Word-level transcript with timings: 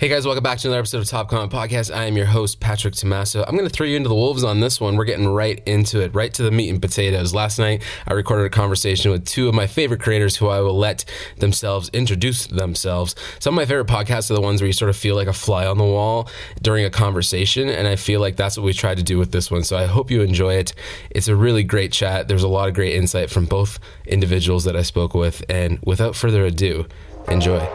Hey 0.00 0.08
guys, 0.08 0.24
welcome 0.24 0.42
back 0.42 0.56
to 0.56 0.68
another 0.68 0.78
episode 0.78 1.00
of 1.00 1.08
Top 1.08 1.28
Comment 1.28 1.52
Podcast. 1.52 1.94
I 1.94 2.06
am 2.06 2.16
your 2.16 2.24
host, 2.24 2.58
Patrick 2.58 2.94
Tomasso. 2.94 3.44
I'm 3.46 3.54
going 3.54 3.68
to 3.68 3.70
throw 3.70 3.84
you 3.84 3.98
into 3.98 4.08
the 4.08 4.14
wolves 4.14 4.42
on 4.42 4.60
this 4.60 4.80
one. 4.80 4.96
We're 4.96 5.04
getting 5.04 5.28
right 5.28 5.62
into 5.66 6.00
it, 6.00 6.14
right 6.14 6.32
to 6.32 6.42
the 6.42 6.50
meat 6.50 6.70
and 6.70 6.80
potatoes. 6.80 7.34
Last 7.34 7.58
night, 7.58 7.82
I 8.06 8.14
recorded 8.14 8.46
a 8.46 8.48
conversation 8.48 9.10
with 9.10 9.26
two 9.26 9.46
of 9.46 9.54
my 9.54 9.66
favorite 9.66 10.00
creators 10.00 10.36
who 10.36 10.48
I 10.48 10.60
will 10.60 10.78
let 10.78 11.04
themselves 11.36 11.90
introduce 11.92 12.46
themselves. 12.46 13.14
Some 13.40 13.52
of 13.52 13.56
my 13.56 13.66
favorite 13.66 13.88
podcasts 13.88 14.30
are 14.30 14.34
the 14.34 14.40
ones 14.40 14.62
where 14.62 14.68
you 14.68 14.72
sort 14.72 14.88
of 14.88 14.96
feel 14.96 15.16
like 15.16 15.28
a 15.28 15.34
fly 15.34 15.66
on 15.66 15.76
the 15.76 15.84
wall 15.84 16.30
during 16.62 16.86
a 16.86 16.90
conversation, 16.90 17.68
and 17.68 17.86
I 17.86 17.96
feel 17.96 18.22
like 18.22 18.36
that's 18.36 18.56
what 18.56 18.64
we 18.64 18.72
tried 18.72 18.96
to 18.96 19.04
do 19.04 19.18
with 19.18 19.32
this 19.32 19.50
one. 19.50 19.64
So 19.64 19.76
I 19.76 19.84
hope 19.84 20.10
you 20.10 20.22
enjoy 20.22 20.54
it. 20.54 20.72
It's 21.10 21.28
a 21.28 21.36
really 21.36 21.62
great 21.62 21.92
chat. 21.92 22.26
There's 22.26 22.42
a 22.42 22.48
lot 22.48 22.70
of 22.70 22.74
great 22.74 22.94
insight 22.94 23.28
from 23.28 23.44
both 23.44 23.78
individuals 24.06 24.64
that 24.64 24.76
I 24.76 24.82
spoke 24.82 25.12
with, 25.12 25.44
and 25.50 25.78
without 25.84 26.16
further 26.16 26.46
ado, 26.46 26.86
enjoy. 27.28 27.68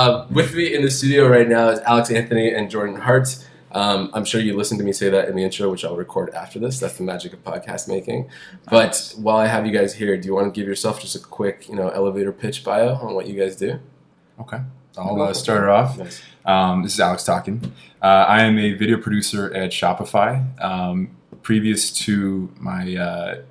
Uh, 0.00 0.26
with 0.30 0.54
me 0.54 0.74
in 0.74 0.80
the 0.80 0.90
studio 0.90 1.28
right 1.28 1.46
now 1.46 1.68
is 1.68 1.78
Alex 1.80 2.10
Anthony 2.10 2.54
and 2.54 2.70
Jordan 2.70 2.96
Hart. 2.96 3.36
Um, 3.72 4.10
I'm 4.14 4.24
sure 4.24 4.40
you 4.40 4.56
listened 4.56 4.78
to 4.78 4.84
me 4.84 4.92
say 4.92 5.10
that 5.10 5.28
in 5.28 5.36
the 5.36 5.44
intro, 5.44 5.70
which 5.70 5.84
I'll 5.84 5.94
record 5.94 6.30
after 6.30 6.58
this. 6.58 6.80
That's 6.80 6.96
the 6.96 7.02
magic 7.02 7.34
of 7.34 7.44
podcast 7.44 7.86
making. 7.86 8.30
But 8.70 9.12
while 9.18 9.36
I 9.36 9.46
have 9.46 9.66
you 9.66 9.72
guys 9.72 9.92
here, 9.92 10.16
do 10.16 10.26
you 10.26 10.34
want 10.34 10.54
to 10.54 10.58
give 10.58 10.66
yourself 10.66 11.02
just 11.02 11.16
a 11.16 11.18
quick, 11.18 11.68
you 11.68 11.74
know, 11.74 11.90
elevator 11.90 12.32
pitch 12.32 12.64
bio 12.64 12.94
on 12.94 13.12
what 13.12 13.26
you 13.26 13.38
guys 13.38 13.56
do? 13.56 13.78
Okay, 14.40 14.60
I'll 14.96 15.20
uh, 15.20 15.34
start 15.34 15.64
it 15.64 15.68
off. 15.68 15.98
Nice. 15.98 16.22
Um, 16.46 16.82
this 16.82 16.94
is 16.94 17.00
Alex 17.00 17.24
talking. 17.24 17.70
Uh, 18.00 18.06
I 18.06 18.44
am 18.44 18.58
a 18.58 18.72
video 18.72 18.96
producer 18.96 19.52
at 19.52 19.70
Shopify. 19.70 20.64
Um, 20.64 21.10
previous 21.42 21.90
to 22.06 22.50
my 22.58 22.96
uh, 22.96 23.42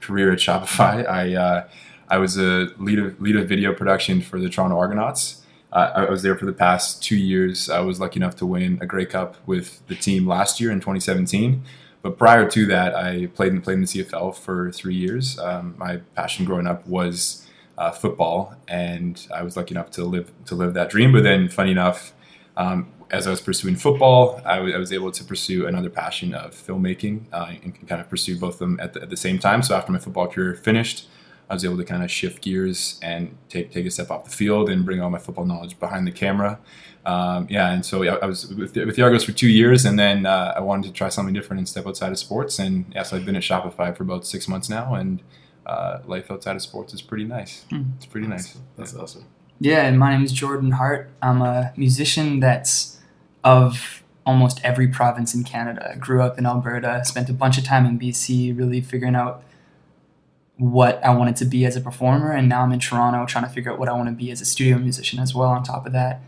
career 0.00 0.32
at 0.32 0.38
Shopify, 0.38 1.06
I 1.06 1.34
uh, 1.34 1.68
I 2.08 2.16
was 2.16 2.38
a 2.38 2.68
lead 2.78 2.98
of, 2.98 3.20
lead 3.20 3.36
of 3.36 3.46
video 3.46 3.74
production 3.74 4.22
for 4.22 4.40
the 4.40 4.48
Toronto 4.48 4.78
Argonauts. 4.78 5.42
Uh, 5.72 5.90
I 5.94 6.10
was 6.10 6.22
there 6.22 6.36
for 6.36 6.46
the 6.46 6.52
past 6.52 7.02
two 7.02 7.16
years. 7.16 7.68
I 7.68 7.80
was 7.80 8.00
lucky 8.00 8.18
enough 8.18 8.36
to 8.36 8.46
win 8.46 8.78
a 8.80 8.86
Grey 8.86 9.06
Cup 9.06 9.36
with 9.46 9.86
the 9.86 9.94
team 9.94 10.26
last 10.26 10.60
year 10.60 10.70
in 10.70 10.78
2017. 10.78 11.62
But 12.00 12.16
prior 12.16 12.48
to 12.48 12.66
that, 12.66 12.94
I 12.94 13.26
played 13.26 13.52
and 13.52 13.62
played 13.62 13.74
in 13.74 13.80
the 13.82 13.86
CFL 13.86 14.34
for 14.36 14.70
three 14.72 14.94
years. 14.94 15.38
Um, 15.38 15.74
my 15.76 15.98
passion 16.14 16.44
growing 16.44 16.66
up 16.66 16.86
was 16.86 17.46
uh, 17.76 17.90
football, 17.90 18.54
and 18.66 19.26
I 19.34 19.42
was 19.42 19.56
lucky 19.56 19.74
enough 19.74 19.90
to 19.92 20.04
live 20.04 20.32
to 20.46 20.54
live 20.54 20.74
that 20.74 20.90
dream. 20.90 21.12
But 21.12 21.24
then, 21.24 21.48
funny 21.48 21.72
enough, 21.72 22.14
um, 22.56 22.92
as 23.10 23.26
I 23.26 23.30
was 23.30 23.40
pursuing 23.40 23.76
football, 23.76 24.40
I, 24.44 24.56
w- 24.56 24.74
I 24.74 24.78
was 24.78 24.92
able 24.92 25.10
to 25.12 25.24
pursue 25.24 25.66
another 25.66 25.90
passion 25.90 26.34
of 26.34 26.54
filmmaking 26.54 27.24
uh, 27.32 27.52
and 27.62 27.88
kind 27.88 28.00
of 28.00 28.08
pursue 28.08 28.38
both 28.38 28.54
of 28.54 28.58
them 28.60 28.80
at 28.80 28.92
the, 28.92 29.02
at 29.02 29.10
the 29.10 29.16
same 29.16 29.38
time. 29.38 29.62
So 29.62 29.74
after 29.74 29.92
my 29.92 29.98
football 29.98 30.26
career 30.26 30.54
finished, 30.54 31.08
I 31.50 31.54
was 31.54 31.64
able 31.64 31.78
to 31.78 31.84
kind 31.84 32.02
of 32.02 32.10
shift 32.10 32.42
gears 32.42 32.98
and 33.02 33.36
take 33.48 33.72
take 33.72 33.86
a 33.86 33.90
step 33.90 34.10
off 34.10 34.24
the 34.24 34.30
field 34.30 34.68
and 34.68 34.84
bring 34.84 35.00
all 35.00 35.10
my 35.10 35.18
football 35.18 35.46
knowledge 35.46 35.78
behind 35.78 36.06
the 36.06 36.12
camera. 36.12 36.58
Um, 37.06 37.46
yeah, 37.48 37.72
and 37.72 37.86
so 37.86 38.02
I, 38.02 38.16
I 38.16 38.26
was 38.26 38.52
with, 38.54 38.76
with 38.76 38.96
the 38.96 39.02
Argos 39.02 39.24
for 39.24 39.32
two 39.32 39.48
years, 39.48 39.86
and 39.86 39.98
then 39.98 40.26
uh, 40.26 40.52
I 40.56 40.60
wanted 40.60 40.88
to 40.88 40.92
try 40.92 41.08
something 41.08 41.32
different 41.32 41.58
and 41.58 41.68
step 41.68 41.86
outside 41.86 42.12
of 42.12 42.18
sports. 42.18 42.58
And 42.58 42.92
yeah, 42.94 43.02
so 43.02 43.16
I've 43.16 43.24
been 43.24 43.36
at 43.36 43.42
Shopify 43.42 43.96
for 43.96 44.02
about 44.02 44.26
six 44.26 44.46
months 44.46 44.68
now, 44.68 44.94
and 44.94 45.22
uh, 45.64 46.00
life 46.06 46.30
outside 46.30 46.56
of 46.56 46.62
sports 46.62 46.92
is 46.92 47.00
pretty 47.00 47.24
nice. 47.24 47.64
Hmm. 47.70 47.82
It's 47.96 48.06
pretty 48.06 48.26
nice. 48.26 48.58
That's 48.76 48.94
awesome. 48.94 49.24
Yeah, 49.60 49.86
and 49.86 49.98
my 49.98 50.12
name 50.12 50.22
is 50.22 50.32
Jordan 50.32 50.72
Hart. 50.72 51.10
I'm 51.22 51.40
a 51.40 51.72
musician 51.76 52.40
that's 52.40 52.98
of 53.42 54.02
almost 54.26 54.60
every 54.62 54.88
province 54.88 55.34
in 55.34 55.44
Canada. 55.44 55.92
I 55.92 55.96
grew 55.96 56.20
up 56.20 56.38
in 56.38 56.44
Alberta, 56.44 57.02
spent 57.04 57.30
a 57.30 57.32
bunch 57.32 57.56
of 57.56 57.64
time 57.64 57.86
in 57.86 57.98
BC, 57.98 58.56
really 58.56 58.82
figuring 58.82 59.14
out 59.14 59.42
what 60.58 61.02
I 61.04 61.14
wanted 61.14 61.36
to 61.36 61.44
be 61.44 61.64
as 61.64 61.76
a 61.76 61.80
performer, 61.80 62.32
and 62.32 62.48
now 62.48 62.62
I'm 62.62 62.72
in 62.72 62.80
Toronto 62.80 63.24
trying 63.26 63.44
to 63.44 63.50
figure 63.50 63.72
out 63.72 63.78
what 63.78 63.88
I 63.88 63.92
want 63.92 64.08
to 64.08 64.14
be 64.14 64.30
as 64.30 64.40
a 64.40 64.44
studio 64.44 64.78
musician 64.78 65.20
as 65.20 65.34
well. 65.34 65.48
On 65.48 65.62
top 65.62 65.86
of 65.86 65.92
that, 65.92 66.20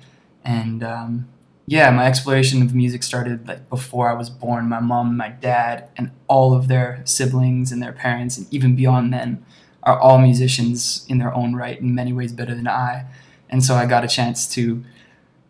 and 0.44 0.82
um, 0.82 1.28
yeah, 1.66 1.90
my 1.90 2.06
exploration 2.06 2.62
of 2.62 2.74
music 2.74 3.02
started 3.02 3.46
like 3.46 3.68
before 3.68 4.08
I 4.08 4.14
was 4.14 4.30
born. 4.30 4.68
My 4.68 4.80
mom, 4.80 5.16
my 5.16 5.30
dad, 5.30 5.88
and 5.96 6.12
all 6.28 6.54
of 6.54 6.68
their 6.68 7.02
siblings 7.04 7.72
and 7.72 7.82
their 7.82 7.92
parents, 7.92 8.38
and 8.38 8.46
even 8.52 8.76
beyond 8.76 9.12
then, 9.12 9.44
are 9.82 9.98
all 9.98 10.18
musicians 10.18 11.04
in 11.08 11.18
their 11.18 11.34
own 11.34 11.54
right, 11.54 11.80
in 11.80 11.94
many 11.94 12.12
ways 12.12 12.32
better 12.32 12.54
than 12.54 12.68
I. 12.68 13.06
And 13.48 13.64
so 13.64 13.74
I 13.74 13.86
got 13.86 14.04
a 14.04 14.08
chance 14.08 14.46
to, 14.54 14.84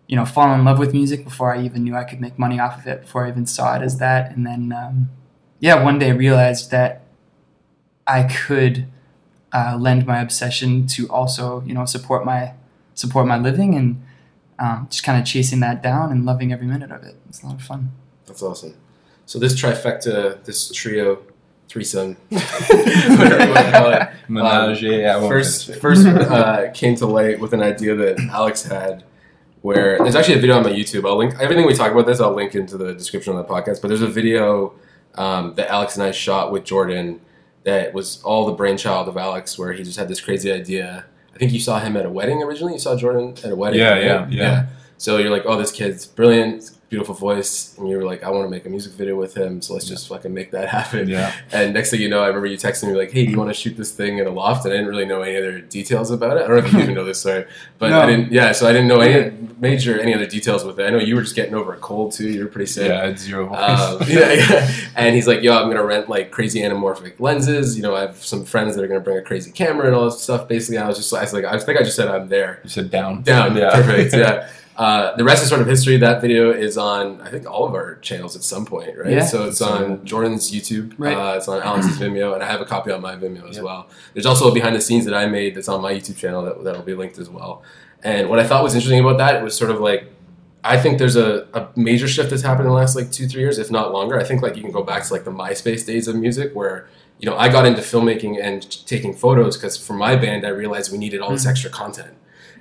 you 0.06 0.16
know, 0.16 0.24
fall 0.24 0.54
in 0.54 0.64
love 0.64 0.78
with 0.78 0.94
music 0.94 1.22
before 1.22 1.54
I 1.54 1.62
even 1.62 1.84
knew 1.84 1.94
I 1.94 2.04
could 2.04 2.20
make 2.20 2.38
money 2.38 2.58
off 2.58 2.78
of 2.78 2.86
it, 2.86 3.02
before 3.02 3.26
I 3.26 3.28
even 3.28 3.44
saw 3.44 3.76
it 3.76 3.82
as 3.82 3.98
that. 3.98 4.34
And 4.34 4.46
then, 4.46 4.72
um, 4.72 5.10
yeah, 5.58 5.82
one 5.82 5.98
day 5.98 6.08
I 6.08 6.14
realized 6.14 6.70
that 6.70 7.02
I 8.10 8.24
could 8.24 8.86
uh, 9.52 9.76
lend 9.78 10.04
my 10.04 10.20
obsession 10.20 10.86
to 10.88 11.08
also, 11.08 11.62
you 11.62 11.72
know, 11.72 11.84
support 11.84 12.24
my 12.24 12.54
support 12.94 13.26
my 13.26 13.38
living 13.38 13.74
and 13.74 14.02
um, 14.58 14.88
just 14.90 15.04
kind 15.04 15.18
of 15.18 15.24
chasing 15.24 15.60
that 15.60 15.82
down 15.82 16.10
and 16.10 16.26
loving 16.26 16.52
every 16.52 16.66
minute 16.66 16.90
of 16.90 17.04
it. 17.04 17.16
It's 17.28 17.42
a 17.42 17.46
lot 17.46 17.54
of 17.54 17.62
fun. 17.62 17.92
That's 18.26 18.42
awesome. 18.42 18.74
So 19.26 19.38
this 19.38 19.54
trifecta, 19.54 20.42
this 20.44 20.70
trio, 20.72 21.22
threesome, 21.68 22.16
whatever 22.28 23.46
you 23.46 23.52
want 23.54 23.66
to 23.66 23.72
call 23.72 23.92
it, 23.92 24.08
Menage, 24.28 24.82
yeah, 24.82 25.20
first 25.28 25.74
first 25.76 26.04
uh, 26.06 26.70
came 26.72 26.96
to 26.96 27.06
light 27.06 27.38
with 27.38 27.52
an 27.52 27.62
idea 27.62 27.94
that 27.94 28.18
Alex 28.30 28.64
had. 28.64 29.04
Where 29.62 29.98
there's 29.98 30.16
actually 30.16 30.38
a 30.38 30.40
video 30.40 30.56
on 30.56 30.62
my 30.62 30.72
YouTube. 30.72 31.06
I'll 31.06 31.18
link 31.18 31.34
everything 31.38 31.66
we 31.66 31.74
talk 31.74 31.92
about 31.92 32.06
this. 32.06 32.18
I'll 32.18 32.32
link 32.32 32.54
into 32.54 32.78
the 32.78 32.94
description 32.94 33.36
of 33.36 33.46
the 33.46 33.52
podcast. 33.52 33.82
But 33.82 33.88
there's 33.88 34.00
a 34.00 34.08
video 34.08 34.72
um, 35.16 35.54
that 35.56 35.68
Alex 35.70 35.96
and 35.96 36.02
I 36.02 36.12
shot 36.12 36.50
with 36.50 36.64
Jordan 36.64 37.20
that 37.64 37.92
was 37.92 38.22
all 38.22 38.46
the 38.46 38.52
brainchild 38.52 39.08
of 39.08 39.16
Alex, 39.16 39.58
where 39.58 39.72
he 39.72 39.82
just 39.82 39.98
had 39.98 40.08
this 40.08 40.20
crazy 40.20 40.50
idea. 40.50 41.04
I 41.34 41.38
think 41.38 41.52
you 41.52 41.60
saw 41.60 41.78
him 41.80 41.96
at 41.96 42.06
a 42.06 42.10
wedding 42.10 42.42
originally. 42.42 42.74
You 42.74 42.78
saw 42.78 42.96
Jordan 42.96 43.34
at 43.44 43.52
a 43.52 43.56
wedding. 43.56 43.80
Yeah, 43.80 43.92
right? 43.92 44.02
yeah, 44.04 44.26
yeah. 44.30 44.66
So 44.98 45.16
you're 45.16 45.30
like, 45.30 45.44
oh, 45.46 45.58
this 45.58 45.72
kid's 45.72 46.06
brilliant, 46.06 46.70
beautiful 46.90 47.14
voice, 47.14 47.74
and 47.78 47.88
you 47.88 47.96
were 47.96 48.04
like, 48.04 48.22
I 48.24 48.30
want 48.30 48.44
to 48.46 48.50
make 48.50 48.66
a 48.66 48.68
music 48.68 48.92
video 48.94 49.14
with 49.16 49.34
him. 49.36 49.62
So 49.62 49.72
let's 49.74 49.86
just 49.86 50.08
fucking 50.08 50.34
make 50.34 50.50
that 50.50 50.68
happen. 50.78 51.08
Yeah. 51.08 51.32
And 51.52 51.72
next 51.72 51.90
thing 51.90 52.00
you 52.00 52.08
know, 52.08 52.22
I 52.22 52.26
remember 52.26 52.46
you 52.48 52.58
texting 52.58 52.88
me 52.88 52.94
like, 52.98 53.12
"Hey, 53.12 53.24
do 53.24 53.30
you 53.30 53.38
want 53.38 53.48
to 53.48 53.54
shoot 53.54 53.76
this 53.76 53.92
thing 53.92 54.18
in 54.18 54.26
a 54.26 54.30
loft?" 54.30 54.64
And 54.64 54.74
I 54.74 54.76
didn't 54.76 54.90
really 54.90 55.06
know 55.06 55.22
any 55.22 55.36
other 55.38 55.60
details 55.60 56.10
about 56.10 56.36
it. 56.36 56.44
I 56.44 56.48
don't 56.48 56.58
know 56.58 56.66
if 56.66 56.72
you 56.72 56.80
even 56.80 56.94
know 56.94 57.04
this, 57.04 57.20
sorry, 57.22 57.46
but 57.78 57.92
I 57.92 58.06
didn't. 58.06 58.32
Yeah, 58.32 58.52
so 58.52 58.68
I 58.68 58.72
didn't 58.72 58.88
know 58.88 59.00
any 59.00 59.30
major 59.60 59.98
any 60.00 60.12
other 60.14 60.26
details 60.26 60.64
with 60.64 60.78
it. 60.80 60.84
I 60.84 60.90
know 60.90 60.98
you 60.98 61.14
were 61.14 61.22
just 61.22 61.36
getting 61.36 61.54
over 61.54 61.72
a 61.72 61.78
cold 61.78 62.12
too. 62.12 62.28
You 62.28 62.40
were 62.44 62.50
pretty 62.50 62.66
sick. 62.70 62.88
Yeah, 62.88 63.06
it's 63.06 63.22
zero. 63.22 63.46
Um, 63.54 64.00
yeah, 64.08 64.32
yeah. 64.32 64.70
And 64.96 65.14
he's 65.14 65.28
like, 65.28 65.42
"Yo, 65.42 65.56
I'm 65.56 65.68
gonna 65.68 65.84
rent 65.84 66.08
like 66.08 66.30
crazy 66.32 66.60
anamorphic 66.60 67.20
lenses. 67.20 67.76
You 67.76 67.82
know, 67.82 67.94
I 67.94 68.00
have 68.00 68.16
some 68.24 68.44
friends 68.44 68.74
that 68.74 68.82
are 68.84 68.88
gonna 68.88 69.00
bring 69.00 69.16
a 69.18 69.22
crazy 69.22 69.52
camera 69.52 69.86
and 69.86 69.94
all 69.94 70.06
this 70.06 70.20
stuff." 70.20 70.48
Basically, 70.48 70.78
I 70.78 70.88
was 70.88 70.96
just, 70.96 71.14
I 71.14 71.20
was 71.22 71.32
like, 71.32 71.44
I 71.44 71.56
think 71.58 71.78
I 71.78 71.82
just 71.84 71.94
said 71.94 72.08
I'm 72.08 72.28
there. 72.28 72.58
you 72.64 72.68
said 72.70 72.90
down. 72.90 73.22
Down, 73.22 73.56
Yeah. 73.56 73.70
perfect. 73.74 74.12
Yeah. 74.14 74.48
Uh, 74.80 75.14
the 75.16 75.24
rest 75.24 75.42
is 75.42 75.48
sort 75.50 75.60
of 75.60 75.66
history. 75.66 75.98
That 75.98 76.22
video 76.22 76.50
is 76.50 76.78
on, 76.78 77.20
I 77.20 77.30
think, 77.30 77.44
all 77.50 77.66
of 77.68 77.74
our 77.74 77.96
channels 77.96 78.34
at 78.34 78.42
some 78.42 78.64
point, 78.64 78.96
right? 78.96 79.10
Yeah. 79.12 79.24
So 79.26 79.46
it's 79.46 79.60
on 79.60 80.02
Jordan's 80.06 80.50
YouTube. 80.50 80.94
Right. 80.96 81.14
Uh, 81.14 81.36
it's 81.36 81.48
on 81.48 81.60
Alex's 81.68 81.98
Vimeo, 81.98 82.32
and 82.32 82.42
I 82.42 82.46
have 82.46 82.62
a 82.62 82.64
copy 82.64 82.90
on 82.90 83.02
my 83.02 83.14
Vimeo 83.14 83.46
as 83.48 83.56
Yep. 83.56 83.64
well. 83.64 83.88
There's 84.14 84.24
also 84.24 84.50
a 84.50 84.54
behind 84.54 84.74
the 84.74 84.80
scenes 84.80 85.04
that 85.04 85.12
I 85.14 85.26
made 85.26 85.54
that's 85.54 85.68
on 85.68 85.82
my 85.82 85.92
YouTube 85.92 86.16
channel 86.16 86.42
that 86.44 86.64
that'll 86.64 86.82
be 86.82 86.94
linked 86.94 87.18
as 87.18 87.28
well. 87.28 87.62
And 88.02 88.30
what 88.30 88.38
I 88.38 88.46
thought 88.46 88.62
was 88.62 88.74
interesting 88.74 89.00
about 89.00 89.18
that 89.18 89.34
it 89.36 89.42
was 89.44 89.54
sort 89.54 89.70
of 89.70 89.80
like 89.80 90.06
I 90.64 90.78
think 90.78 90.98
there's 90.98 91.16
a, 91.16 91.46
a 91.52 91.68
major 91.76 92.08
shift 92.08 92.30
that's 92.30 92.42
happened 92.42 92.66
in 92.66 92.70
the 92.72 92.76
last 92.76 92.96
like 92.96 93.10
two 93.12 93.26
three 93.28 93.42
years, 93.42 93.58
if 93.58 93.70
not 93.70 93.92
longer. 93.92 94.18
I 94.18 94.24
think 94.24 94.40
like 94.40 94.56
you 94.56 94.62
can 94.62 94.72
go 94.72 94.82
back 94.82 95.04
to 95.04 95.12
like 95.12 95.24
the 95.24 95.30
MySpace 95.30 95.84
days 95.86 96.08
of 96.08 96.16
music 96.16 96.54
where 96.54 96.88
you 97.18 97.28
know 97.28 97.36
I 97.36 97.50
got 97.50 97.66
into 97.66 97.82
filmmaking 97.82 98.42
and 98.42 98.62
taking 98.86 99.12
photos 99.14 99.58
because 99.58 99.76
for 99.76 99.92
my 99.92 100.16
band 100.16 100.46
I 100.46 100.50
realized 100.50 100.90
we 100.90 100.96
needed 100.96 101.20
all 101.20 101.30
this 101.32 101.44
Mhm. 101.44 101.50
extra 101.50 101.70
content. 101.70 102.14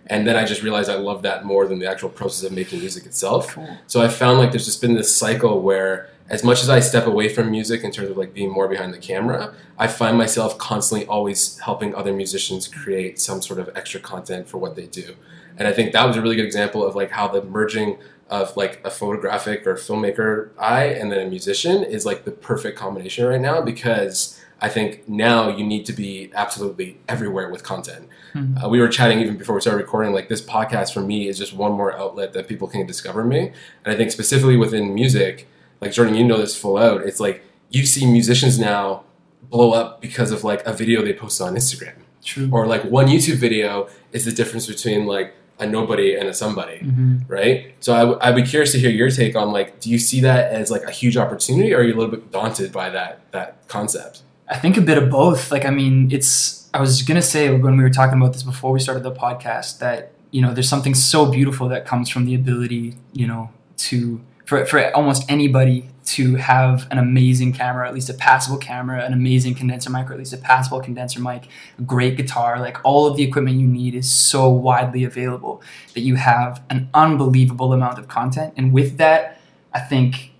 And 0.09 0.25
then 0.25 0.36
I 0.36 0.44
just 0.44 0.64
realized 0.64 0.90
I 0.90 0.96
love 0.96 1.22
that 1.22 1.46
more 1.46 1.68
than 1.68 1.80
the 1.80 1.88
actual 1.88 2.09
process 2.09 2.44
of 2.44 2.52
making 2.52 2.80
music 2.80 3.06
itself. 3.06 3.50
Cool. 3.53 3.78
So 3.88 4.02
I 4.02 4.08
found 4.08 4.40
like 4.40 4.52
there's 4.52 4.66
just 4.66 4.81
been 4.81 4.96
this 4.96 5.16
cycle 5.16 5.62
where 5.62 6.09
as 6.30 6.44
much 6.44 6.62
as 6.62 6.69
I 6.69 6.80
step 6.80 7.06
away 7.06 7.30
from 7.30 7.50
music 7.50 7.83
in 7.83 7.92
terms 7.92 8.10
of 8.10 8.18
like 8.18 8.33
being 8.33 8.51
more 8.51 8.68
behind 8.68 8.94
the 8.94 8.98
camera, 8.98 9.54
I 9.78 9.88
find 9.88 10.18
myself 10.18 10.57
constantly 10.57 11.07
always 11.07 11.57
helping 11.60 11.94
other 11.95 12.13
musicians 12.13 12.68
create 12.68 13.19
some 13.19 13.42
sort 13.42 13.60
of 13.60 13.69
extra 13.75 14.00
content 14.00 14.48
for 14.48 14.57
what 14.57 14.75
they 14.75 14.88
do. 14.88 15.16
And 15.57 15.68
I 15.68 15.74
think 15.74 15.92
that 15.94 16.06
was 16.06 16.18
a 16.18 16.22
really 16.22 16.36
good 16.36 16.45
example 16.45 16.86
of 16.86 16.95
like 16.95 17.12
how 17.12 17.28
the 17.28 17.44
merging 17.44 17.98
of 18.30 18.56
like 18.56 18.80
a 18.86 18.92
photographic 18.92 19.66
or 19.66 19.75
filmmaker 19.75 20.50
eye 20.57 20.86
and 20.86 21.12
then 21.12 21.25
a 21.25 21.30
musician 21.30 21.83
is 21.83 22.06
like 22.06 22.25
the 22.25 22.31
perfect 22.31 22.78
combination 22.78 23.25
right 23.25 23.42
now 23.42 23.62
because 23.62 24.39
I 24.62 24.69
think 24.69 25.07
now 25.10 25.50
you 25.50 25.66
need 25.66 25.86
to 25.88 25.94
be 25.94 26.31
absolutely 26.36 27.00
everywhere 27.07 27.50
with 27.50 27.63
content. 27.63 28.07
Hmm. 28.34 28.58
Uh, 28.58 28.70
we 28.70 28.80
were 28.80 28.88
chatting 28.88 29.20
even 29.20 29.38
before 29.38 29.56
we 29.56 29.62
started 29.62 29.78
recording. 29.78 30.14
Like 30.14 30.30
this 30.30 30.42
podcast 30.42 30.94
for 30.94 31.02
me 31.02 31.28
is 31.28 31.38
just 31.38 31.54
one 31.54 31.72
more 31.74 31.94
outlet 31.98 32.34
that 32.34 32.48
people 32.48 32.68
can 32.68 32.86
discover 32.86 33.24
me. 33.24 33.52
And 33.84 33.94
I 33.94 33.96
think 33.96 34.12
specifically 34.12 34.58
within 34.58 34.94
music, 34.94 35.48
like 35.81 35.92
Jordan, 35.92 36.16
you 36.16 36.24
know 36.24 36.38
this 36.38 36.56
full 36.58 36.78
out. 36.78 37.02
It's 37.02 37.20
like 37.20 37.44
you 37.70 37.86
see 37.86 38.06
musicians 38.06 38.60
now 38.60 39.04
blow 39.50 39.72
up 39.72 40.02
because 40.02 40.31
of 40.31 40.44
like 40.44 40.66
a 40.66 40.74
video 40.74 41.02
they 41.04 41.14
post 41.14 41.40
on 41.42 41.56
Instagram 41.56 41.94
True. 42.24 42.50
or 42.52 42.68
like 42.68 42.84
one 42.84 43.08
YouTube 43.08 43.36
video 43.36 43.88
is 44.12 44.26
the 44.26 44.31
difference 44.31 44.68
between 44.68 45.06
like 45.06 45.34
a 45.60 45.66
nobody 45.66 46.16
and 46.16 46.28
a 46.30 46.34
somebody, 46.34 46.80
Mhm. 46.80 47.24
right? 47.28 47.74
So 47.81 47.94
I 47.94 48.00
w- 48.00 48.18
I'd 48.22 48.36
be 48.36 48.44
curious 48.44 48.72
to 48.74 48.80
hear 48.80 48.90
your 48.90 49.10
take 49.10 49.36
on 49.36 49.52
like, 49.52 49.80
do 49.81 49.90
you 49.90 50.00
see 50.00 50.22
that 50.22 50.52
as 50.54 50.72
like 50.72 50.84
a 50.84 50.92
huge 50.92 51.18
opportunity, 51.18 51.74
or 51.74 51.80
are 51.80 51.84
you 51.84 51.94
a 51.94 51.98
little 51.98 52.12
bit 52.12 52.31
daunted 52.31 52.72
by 52.72 52.90
that 52.92 53.20
that 53.31 53.68
concept? 53.68 54.22
I 54.50 54.56
think 54.58 54.78
a 54.78 54.81
bit 54.81 54.98
of 54.98 55.10
both. 55.10 55.52
Like, 55.52 55.66
I 55.66 55.70
mean, 55.70 56.10
it's, 56.12 56.58
I 56.74 56.80
was 56.80 57.04
to 57.04 57.21
say 57.21 57.50
when 57.50 57.77
we 57.77 57.83
were 57.83 57.89
talking 57.89 58.21
about 58.21 58.33
this 58.33 58.44
before 58.44 58.71
we 58.71 58.80
started 58.80 59.04
the 59.04 59.12
podcast 59.12 59.80
that, 59.80 60.12
you 60.30 60.42
know, 60.42 60.54
there's 60.54 60.69
something 60.69 60.94
so 60.94 61.31
beautiful 61.31 61.68
that 61.69 61.86
comes 61.86 62.10
from 62.10 62.25
the 62.25 62.36
ability, 62.36 62.95
you 63.12 63.25
know, 63.25 63.50
to, 63.77 64.21
for, 64.45 64.66
for 64.66 64.95
almost 64.95 65.30
anybody 65.30 65.89
to 66.06 66.36
have 66.36 66.88
an 66.92 67.00
amazing 67.00 67.54
camera, 67.54 67.88
at 67.88 67.94
least 67.94 68.10
a 68.10 68.13
passable 68.13 68.57
camera, 68.57 69.04
an 69.04 69.13
amazing 69.13 69.56
condenser 69.56 69.89
mic, 69.89 70.10
or 70.10 70.13
at 70.13 70.19
least 70.19 70.33
a 70.33 70.38
passable 70.38 70.80
condenser 70.80 71.19
mic, 71.19 71.48
a 71.80 71.81
great 71.81 72.18
guitar. 72.18 72.60
Like, 72.60 72.77
all 72.83 73.07
of 73.07 73.18
the 73.18 73.24
equipment 73.24 73.57
you 73.57 73.68
need 73.68 73.95
is 73.95 74.12
so 74.12 74.50
widely 74.50 75.04
available 75.04 75.63
that 75.95 76.01
you 76.01 76.16
have 76.16 76.63
an 76.69 76.89
unbelievable 76.94 77.74
amount 77.74 77.98
of 77.98 78.07
content. 78.07 78.54
And 78.57 78.74
with 78.74 78.98
that, 78.98 79.39
I 79.74 79.80
think, 79.80 80.33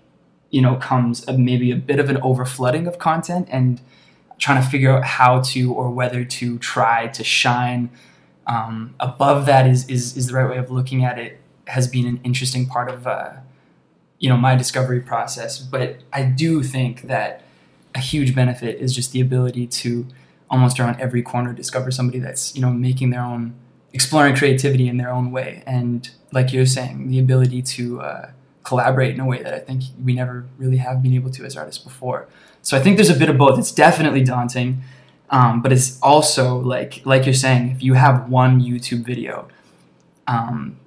you 0.50 0.62
know, 0.62 0.76
comes 0.76 1.26
a, 1.26 1.36
maybe 1.36 1.72
a 1.72 1.76
bit 1.76 1.98
of 1.98 2.08
an 2.08 2.16
overflooding 2.18 2.86
of 2.86 2.98
content 2.98 3.48
and, 3.50 3.80
trying 4.40 4.60
to 4.60 4.68
figure 4.68 4.90
out 4.90 5.04
how 5.04 5.40
to 5.40 5.72
or 5.72 5.90
whether 5.90 6.24
to 6.24 6.58
try 6.58 7.06
to 7.08 7.22
shine 7.22 7.90
um, 8.46 8.94
above 8.98 9.46
that 9.46 9.66
is, 9.68 9.88
is 9.88 10.16
is 10.16 10.26
the 10.26 10.34
right 10.34 10.50
way 10.50 10.56
of 10.56 10.70
looking 10.70 11.04
at 11.04 11.18
it 11.18 11.38
has 11.68 11.86
been 11.86 12.06
an 12.06 12.20
interesting 12.24 12.66
part 12.66 12.90
of 12.90 13.06
uh, 13.06 13.34
you 14.18 14.28
know 14.28 14.36
my 14.36 14.56
discovery 14.56 15.00
process. 15.00 15.58
But 15.58 15.98
i 16.12 16.22
do 16.24 16.62
think 16.62 17.02
that 17.02 17.42
a 17.94 18.00
huge 18.00 18.34
benefit 18.34 18.80
is 18.80 18.94
just 18.94 19.12
the 19.12 19.20
ability 19.20 19.66
to 19.66 20.06
almost 20.48 20.80
around 20.80 21.00
every 21.00 21.22
corner 21.22 21.52
discover 21.52 21.90
somebody 21.90 22.18
that's 22.18 22.54
you 22.56 22.62
know 22.62 22.70
making 22.70 23.10
their 23.10 23.22
own 23.22 23.54
exploring 23.92 24.34
creativity 24.34 24.88
in 24.88 24.96
their 24.96 25.10
own 25.10 25.30
way. 25.30 25.62
And 25.66 26.10
like 26.32 26.52
you're 26.52 26.66
saying 26.66 27.08
the 27.10 27.18
ability 27.18 27.62
to 27.62 28.00
uh, 28.00 28.30
collaborate 28.64 29.14
in 29.14 29.20
a 29.20 29.26
way 29.26 29.42
that 29.42 29.54
i 29.54 29.58
think 29.58 29.82
we 30.04 30.14
never 30.14 30.46
really 30.58 30.76
have 30.76 31.02
been 31.02 31.14
able 31.14 31.30
to 31.30 31.44
as 31.44 31.56
artists 31.56 31.82
before 31.82 32.28
so 32.62 32.76
I 32.76 32.80
think 32.80 32.96
there's 32.96 33.10
a 33.10 33.18
bit 33.18 33.28
of 33.28 33.38
both. 33.38 33.58
It's 33.58 33.72
definitely 33.72 34.22
daunting, 34.22 34.82
um, 35.30 35.62
but 35.62 35.72
it's 35.72 36.00
also 36.02 36.58
like 36.58 37.04
like 37.04 37.24
you're 37.24 37.34
saying, 37.34 37.70
if 37.70 37.82
you 37.82 37.94
have 37.94 38.28
one 38.28 38.60
YouTube 38.60 39.04
video, 39.04 39.48
um, 40.26 40.78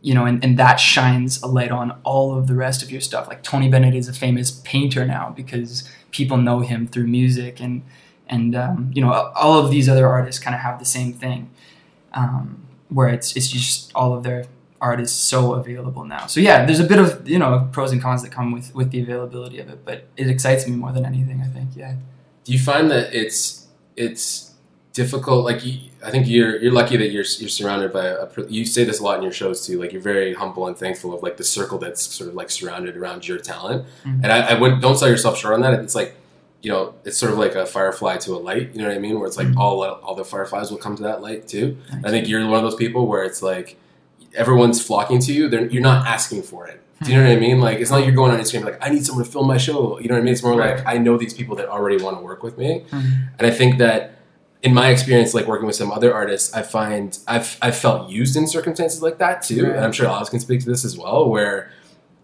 you 0.00 0.14
know, 0.14 0.24
and, 0.24 0.42
and 0.44 0.58
that 0.58 0.76
shines 0.76 1.42
a 1.42 1.46
light 1.46 1.70
on 1.70 1.98
all 2.04 2.36
of 2.36 2.46
the 2.46 2.54
rest 2.54 2.82
of 2.82 2.90
your 2.90 3.00
stuff. 3.00 3.28
Like 3.28 3.42
Tony 3.42 3.68
Bennett 3.68 3.94
is 3.94 4.08
a 4.08 4.12
famous 4.12 4.50
painter 4.50 5.04
now 5.04 5.32
because 5.36 5.88
people 6.10 6.36
know 6.36 6.60
him 6.60 6.86
through 6.86 7.06
music, 7.06 7.60
and 7.60 7.82
and 8.28 8.54
um, 8.56 8.90
you 8.94 9.02
know 9.02 9.12
all 9.34 9.58
of 9.58 9.70
these 9.70 9.88
other 9.88 10.06
artists 10.06 10.42
kind 10.42 10.54
of 10.54 10.62
have 10.62 10.78
the 10.78 10.84
same 10.84 11.12
thing, 11.12 11.50
um, 12.12 12.66
where 12.88 13.08
it's 13.08 13.36
it's 13.36 13.48
just 13.48 13.92
all 13.94 14.12
of 14.14 14.24
their 14.24 14.46
art 14.80 15.00
is 15.00 15.10
so 15.12 15.54
available 15.54 16.04
now. 16.04 16.26
So 16.26 16.40
yeah, 16.40 16.64
there's 16.64 16.80
a 16.80 16.84
bit 16.84 16.98
of 16.98 17.28
you 17.28 17.38
know 17.38 17.68
pros 17.72 17.92
and 17.92 18.00
cons 18.00 18.22
that 18.22 18.30
come 18.32 18.52
with 18.52 18.74
with 18.74 18.90
the 18.90 19.00
availability 19.00 19.58
of 19.58 19.68
it, 19.68 19.84
but 19.84 20.04
it 20.16 20.28
excites 20.28 20.66
me 20.68 20.76
more 20.76 20.92
than 20.92 21.04
anything. 21.04 21.40
I 21.42 21.48
think 21.48 21.70
yeah. 21.76 21.94
Do 22.44 22.52
you 22.52 22.58
find 22.58 22.90
that 22.90 23.12
it's 23.14 23.66
it's 23.96 24.52
difficult? 24.92 25.44
Like 25.44 25.64
you, 25.64 25.90
I 26.04 26.10
think 26.10 26.26
you're 26.28 26.56
you're 26.62 26.72
lucky 26.72 26.96
that 26.96 27.08
you're 27.10 27.24
you're 27.38 27.48
surrounded 27.48 27.92
by 27.92 28.06
a. 28.06 28.26
You 28.48 28.64
say 28.64 28.84
this 28.84 29.00
a 29.00 29.02
lot 29.02 29.16
in 29.18 29.22
your 29.22 29.32
shows 29.32 29.66
too. 29.66 29.78
Like 29.80 29.92
you're 29.92 30.02
very 30.02 30.32
humble 30.34 30.66
and 30.66 30.76
thankful 30.76 31.12
of 31.12 31.22
like 31.22 31.36
the 31.36 31.44
circle 31.44 31.78
that's 31.78 32.02
sort 32.02 32.28
of 32.28 32.34
like 32.36 32.50
surrounded 32.50 32.96
around 32.96 33.26
your 33.26 33.38
talent. 33.38 33.84
Mhm. 34.04 34.22
And 34.22 34.32
I, 34.32 34.50
I 34.52 34.60
wouldn't 34.60 34.80
don't 34.80 34.96
sell 34.96 35.08
yourself 35.08 35.38
short 35.38 35.54
on 35.54 35.60
that. 35.62 35.74
It's 35.80 35.94
like 35.94 36.14
you 36.62 36.70
know 36.70 36.94
it's 37.04 37.16
sort 37.18 37.32
of 37.32 37.38
like 37.38 37.54
a 37.54 37.66
firefly 37.66 38.16
to 38.18 38.32
a 38.34 38.38
light. 38.38 38.70
You 38.74 38.82
know 38.82 38.88
what 38.88 38.96
I 38.96 39.00
mean? 39.00 39.18
Where 39.18 39.26
it's 39.26 39.36
like 39.36 39.48
Mhm. 39.48 39.56
all 39.58 39.82
all 39.84 40.14
the 40.14 40.24
fireflies 40.24 40.70
will 40.70 40.78
come 40.78 40.96
to 40.96 41.02
that 41.04 41.20
light 41.20 41.48
too. 41.48 41.76
I 42.04 42.10
think 42.10 42.28
you're 42.28 42.44
one 42.46 42.54
of 42.58 42.62
those 42.70 42.76
people 42.76 43.06
where 43.06 43.24
it's 43.24 43.42
like 43.42 43.76
everyone's 44.34 44.80
flocking 44.84 45.18
to 45.20 45.32
you. 45.32 45.48
You're 45.70 45.82
not 45.82 46.06
asking 46.06 46.42
for 46.42 46.66
it. 46.66 46.80
Do 47.02 47.12
you 47.12 47.16
know 47.18 47.28
what 47.28 47.36
I 47.36 47.40
mean? 47.40 47.60
Like 47.60 47.78
it's 47.78 47.90
not 47.90 47.96
like 47.98 48.06
you're 48.06 48.14
going 48.14 48.32
on 48.32 48.38
Instagram 48.40 48.64
like 48.64 48.78
I 48.84 48.88
need 48.90 49.06
someone 49.06 49.24
to 49.24 49.30
film 49.30 49.46
my 49.46 49.56
show. 49.56 50.00
You 50.00 50.08
know 50.08 50.14
what 50.16 50.20
I 50.20 50.24
mean? 50.24 50.32
It's 50.32 50.42
more 50.42 50.56
Right. 50.56 50.76
like 50.76 50.86
I 50.86 50.98
know 50.98 51.16
these 51.16 51.32
people 51.32 51.54
that 51.56 51.68
already 51.68 52.02
want 52.02 52.18
to 52.18 52.22
work 52.24 52.42
with 52.42 52.58
me, 52.58 52.84
Mhm. 52.90 53.28
and 53.38 53.46
I 53.46 53.50
think 53.50 53.78
that 53.78 54.16
in 54.64 54.74
my 54.74 54.88
experience, 54.88 55.32
like 55.34 55.46
working 55.46 55.66
with 55.66 55.76
some 55.76 55.92
other 55.92 56.12
artists, 56.12 56.52
I 56.52 56.62
find 56.62 57.16
I've 57.28 57.56
I've 57.62 57.76
felt 57.76 58.10
used 58.10 58.34
in 58.36 58.48
circumstances 58.48 59.00
like 59.00 59.18
that 59.18 59.42
too, 59.42 59.64
Right. 59.66 59.76
and 59.76 59.84
I'm 59.84 59.92
sure 59.92 60.06
Alex 60.08 60.28
can 60.30 60.40
speak 60.40 60.58
to 60.60 60.66
this 60.66 60.84
as 60.84 60.98
well, 60.98 61.28
where 61.30 61.70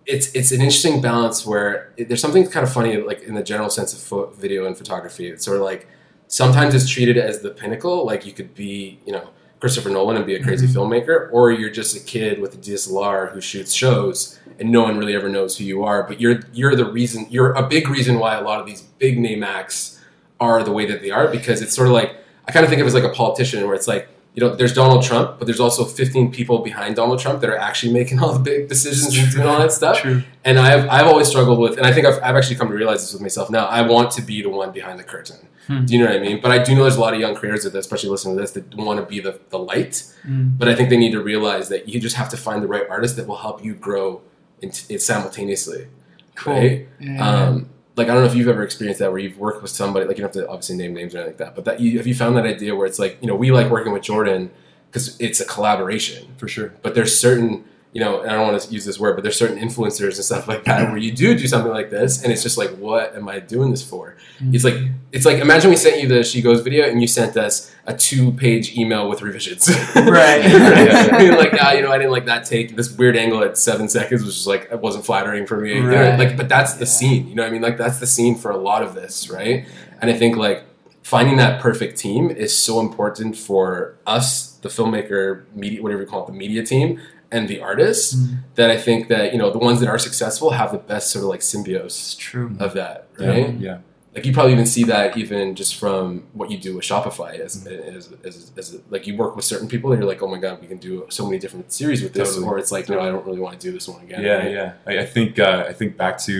it's 0.06 0.32
it's 0.32 0.50
an 0.50 0.60
interesting 0.60 1.00
balance 1.00 1.46
where 1.46 1.92
it, 1.96 2.08
there's 2.08 2.20
something 2.20 2.44
kind 2.48 2.66
of 2.66 2.72
funny 2.72 2.96
like 2.96 3.22
in 3.22 3.34
the 3.34 3.42
general 3.44 3.70
sense 3.70 3.92
of 3.92 4.00
pho- 4.00 4.32
video 4.36 4.66
and 4.66 4.76
photography. 4.76 5.28
It's 5.28 5.44
sort 5.44 5.58
of 5.58 5.62
like 5.62 5.86
sometimes 6.26 6.74
it's 6.74 6.88
treated 6.90 7.16
as 7.16 7.40
the 7.42 7.50
pinnacle, 7.50 8.04
like 8.04 8.26
you 8.26 8.32
could 8.32 8.54
be 8.56 8.98
you 9.06 9.12
know 9.12 9.28
Christopher 9.64 9.88
Nolan 9.88 10.18
and 10.18 10.26
be 10.26 10.34
a 10.34 10.42
crazy 10.42 10.66
Mhm. 10.66 10.74
filmmaker, 10.74 11.28
or 11.32 11.50
you're 11.50 11.70
just 11.70 11.96
a 11.96 12.00
kid 12.00 12.38
with 12.38 12.52
a 12.52 12.58
DSLR 12.58 13.30
who 13.32 13.40
shoots 13.40 13.72
shows 13.72 14.38
and 14.60 14.70
no 14.70 14.82
one 14.82 14.98
really 14.98 15.14
ever 15.14 15.30
knows 15.30 15.56
who 15.56 15.64
you 15.64 15.82
are. 15.82 16.02
But 16.02 16.20
you're 16.20 16.40
you're 16.52 16.76
the 16.76 16.84
reason. 16.84 17.26
You're 17.30 17.52
a 17.52 17.62
big 17.66 17.88
reason 17.88 18.18
why 18.18 18.34
a 18.34 18.42
lot 18.42 18.60
of 18.60 18.66
these 18.66 18.82
big 18.98 19.18
name 19.18 19.42
acts 19.42 19.98
are 20.38 20.62
the 20.62 20.70
way 20.70 20.84
that 20.84 21.00
they 21.00 21.10
are 21.10 21.28
because 21.28 21.62
it's 21.62 21.74
sort 21.74 21.88
of 21.88 21.94
like 21.94 22.14
I 22.46 22.52
kind 22.52 22.62
of 22.62 22.68
think 22.68 22.82
of 22.82 22.86
it 22.86 22.88
as 22.88 22.94
like 22.94 23.04
a 23.04 23.08
politician 23.22 23.64
where 23.66 23.74
it's 23.74 23.88
like 23.88 24.06
you 24.34 24.42
know 24.42 24.54
there's 24.54 24.74
Donald 24.74 25.02
Trump, 25.02 25.36
but 25.38 25.46
there's 25.46 25.60
also 25.60 25.84
15 25.86 26.30
people 26.30 26.58
behind 26.58 26.96
Donald 26.96 27.20
Trump 27.20 27.40
that 27.40 27.48
are 27.48 27.56
actually 27.56 27.92
making 27.94 28.18
all 28.20 28.34
the 28.34 28.38
big 28.40 28.68
decisions 28.68 29.16
and 29.16 29.30
doing 29.32 29.46
all 29.46 29.58
that 29.60 29.72
stuff. 29.80 29.96
True. 30.02 30.22
And 30.44 30.58
I've 30.58 30.86
I've 30.90 31.06
always 31.06 31.26
struggled 31.26 31.58
with, 31.58 31.78
and 31.78 31.86
I 31.86 31.92
think 31.94 32.06
I've, 32.06 32.18
I've 32.22 32.36
actually 32.36 32.56
come 32.56 32.68
to 32.68 32.74
realize 32.74 33.00
this 33.00 33.14
with 33.14 33.22
myself 33.22 33.48
now. 33.48 33.64
I 33.64 33.80
want 33.80 34.10
to 34.12 34.20
be 34.22 34.42
the 34.42 34.50
one 34.50 34.72
behind 34.72 34.98
the 34.98 35.04
curtain. 35.04 35.38
Hmm. 35.66 35.84
Do 35.84 35.94
you 35.94 35.98
know 35.98 36.06
what 36.06 36.16
I 36.16 36.20
mean? 36.20 36.40
But 36.40 36.50
I 36.50 36.62
do 36.62 36.74
know 36.74 36.82
there's 36.82 36.96
a 36.96 37.00
lot 37.00 37.14
of 37.14 37.20
young 37.20 37.34
creators 37.34 37.64
that, 37.64 37.74
especially 37.74 38.10
listening 38.10 38.36
to 38.36 38.42
this, 38.42 38.52
that 38.52 38.74
want 38.74 39.00
to 39.00 39.06
be 39.06 39.20
the, 39.20 39.40
the 39.48 39.58
light. 39.58 40.04
Mm. 40.26 40.58
But 40.58 40.68
I 40.68 40.74
think 40.74 40.90
they 40.90 40.96
need 40.96 41.12
to 41.12 41.22
realize 41.22 41.68
that 41.70 41.88
you 41.88 42.00
just 42.00 42.16
have 42.16 42.28
to 42.30 42.36
find 42.36 42.62
the 42.62 42.68
right 42.68 42.88
artist 42.90 43.16
that 43.16 43.26
will 43.26 43.38
help 43.38 43.64
you 43.64 43.74
grow 43.74 44.20
in 44.60 44.72
simultaneously. 44.72 45.88
Cool. 46.34 46.54
Right? 46.54 46.88
Yeah, 47.00 47.12
yeah. 47.12 47.28
Um, 47.28 47.70
like 47.96 48.08
I 48.08 48.14
don't 48.14 48.24
know 48.24 48.28
if 48.28 48.34
you've 48.34 48.48
ever 48.48 48.62
experienced 48.62 48.98
that 49.00 49.10
where 49.10 49.20
you've 49.20 49.38
worked 49.38 49.62
with 49.62 49.70
somebody 49.70 50.06
like 50.06 50.16
you 50.16 50.22
don't 50.22 50.34
have 50.34 50.44
to 50.44 50.48
obviously 50.48 50.76
name 50.76 50.94
names 50.94 51.14
or 51.14 51.18
anything 51.18 51.32
like 51.32 51.38
that, 51.38 51.54
but 51.54 51.64
that 51.64 51.80
you 51.80 51.98
have 51.98 52.06
you 52.06 52.14
found 52.14 52.36
that 52.36 52.44
idea 52.44 52.74
where 52.74 52.86
it's 52.86 52.98
like 52.98 53.18
you 53.20 53.28
know 53.28 53.36
we 53.36 53.52
like 53.52 53.70
working 53.70 53.92
with 53.92 54.02
Jordan 54.02 54.50
because 54.90 55.18
it's 55.20 55.40
a 55.40 55.44
collaboration, 55.44 56.34
for 56.36 56.48
sure. 56.48 56.72
but 56.82 56.94
there's 56.94 57.18
certain 57.18 57.64
you 57.94 58.00
know 58.02 58.20
and 58.20 58.30
I 58.30 58.34
don't 58.34 58.46
want 58.48 58.60
to 58.60 58.70
use 58.72 58.84
this 58.84 58.98
word, 58.98 59.14
but 59.16 59.22
there's 59.22 59.38
certain 59.38 59.56
influencers 59.58 60.16
and 60.16 60.24
stuff 60.24 60.46
like 60.48 60.64
that 60.64 60.88
where 60.90 60.98
you 60.98 61.12
do 61.12 61.38
do 61.38 61.46
something 61.48 61.72
like 61.72 61.88
this 61.90 62.22
and 62.22 62.32
it's 62.32 62.42
just 62.42 62.58
like 62.58 62.70
what 62.76 63.14
am 63.16 63.28
I 63.28 63.38
doing 63.38 63.70
this 63.70 63.82
for? 63.82 64.16
Mm. 64.40 64.52
It's 64.54 64.64
like 64.64 64.74
it's 65.12 65.24
like 65.24 65.38
imagine 65.38 65.70
we 65.70 65.76
sent 65.76 66.02
you 66.02 66.08
the 66.08 66.22
She 66.24 66.42
Goes 66.42 66.60
video 66.60 66.84
and 66.90 67.00
you 67.00 67.06
sent 67.06 67.36
us 67.36 67.72
a 67.86 67.94
two 67.96 68.32
page 68.32 68.76
email 68.76 69.08
with 69.08 69.22
revisions, 69.22 69.68
Right. 69.94 70.44
right? 70.44 71.18
Being 71.18 71.36
like 71.42 71.54
ah 71.60 71.72
you 71.72 71.82
know 71.82 71.92
I 71.92 71.98
didn't 71.98 72.12
like 72.12 72.26
that 72.26 72.44
take 72.44 72.76
this 72.76 72.90
weird 72.96 73.16
angle 73.16 73.42
at 73.44 73.56
seven 73.56 73.88
seconds 73.88 74.24
was 74.24 74.34
just 74.34 74.46
like 74.46 74.68
it 74.72 74.80
wasn't 74.80 75.06
flattering 75.06 75.46
for 75.46 75.58
me, 75.60 75.78
Right. 75.78 76.18
like 76.18 76.36
but 76.36 76.48
that's 76.48 76.74
the 76.74 76.84
Yeah. 76.84 76.90
scene, 76.98 77.28
you 77.28 77.34
know 77.36 77.42
what 77.44 77.48
I 77.48 77.52
mean? 77.52 77.62
Like 77.62 77.78
that's 77.78 78.00
the 78.00 78.06
scene 78.06 78.34
for 78.34 78.50
a 78.50 78.56
lot 78.56 78.82
of 78.82 78.94
this, 78.94 79.30
right? 79.30 79.66
And 80.02 80.10
I 80.10 80.14
think 80.14 80.36
like 80.36 80.64
finding 81.02 81.36
that 81.36 81.60
perfect 81.60 81.98
team 81.98 82.30
is 82.30 82.56
so 82.56 82.80
important 82.80 83.36
for 83.36 83.94
us, 84.06 84.52
the 84.62 84.68
filmmaker, 84.70 85.44
media, 85.54 85.82
whatever 85.82 86.00
you 86.00 86.06
call 86.08 86.24
it, 86.24 86.26
the 86.28 86.32
media 86.32 86.64
team, 86.64 86.98
and 87.34 87.48
the 87.48 87.60
artists. 87.60 88.14
Mm. 88.14 88.38
That 88.54 88.70
I 88.70 88.78
think 88.78 89.08
that 89.08 89.32
you 89.32 89.38
know 89.38 89.50
the 89.50 89.58
ones 89.58 89.80
that 89.80 89.88
are 89.88 89.98
successful 89.98 90.50
have 90.50 90.70
the 90.70 90.78
best 90.78 91.10
sort 91.10 91.24
of 91.24 91.28
like 91.28 91.42
symbiosis 91.42 92.14
true. 92.14 92.56
of 92.60 92.74
that, 92.74 93.08
right? 93.18 93.52
yeah. 93.54 93.78
Like 94.14 94.24
you 94.24 94.32
probably 94.32 94.52
even 94.52 94.66
see 94.66 94.84
that 94.84 95.16
even 95.16 95.56
just 95.56 95.74
from 95.74 96.22
what 96.34 96.48
you 96.48 96.56
do 96.56 96.76
with 96.76 96.84
Shopify, 96.84 97.36
as, 97.40 97.66
as, 97.66 98.12
as, 98.24 98.52
as 98.56 98.80
like 98.88 99.08
you 99.08 99.16
work 99.16 99.34
with 99.34 99.44
certain 99.44 99.66
people 99.66 99.90
and 99.90 100.00
you're 100.00 100.08
like, 100.08 100.22
oh 100.22 100.28
my 100.28 100.38
god, 100.38 100.60
we 100.60 100.68
can 100.68 100.78
do 100.78 101.04
so 101.08 101.26
many 101.26 101.40
different 101.40 101.72
series 101.72 102.00
with 102.00 102.12
this, 102.12 102.28
Totally. 102.28 102.46
or 102.46 102.56
it's 102.56 102.70
like, 102.70 102.88
no, 102.88 103.00
I 103.00 103.06
don't 103.06 103.26
really 103.26 103.40
want 103.40 103.58
to 103.58 103.66
do 103.66 103.72
this 103.72 103.88
one 103.88 104.04
again. 104.04 104.22
Yeah, 104.22 104.36
right? 104.36 104.52
yeah. 104.52 104.74
I, 104.86 104.98
I 105.00 105.06
think 105.06 105.40
uh, 105.40 105.64
I 105.68 105.72
think 105.72 105.96
back 105.96 106.18
to 106.18 106.32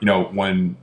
you 0.00 0.06
know 0.06 0.24
when 0.26 0.76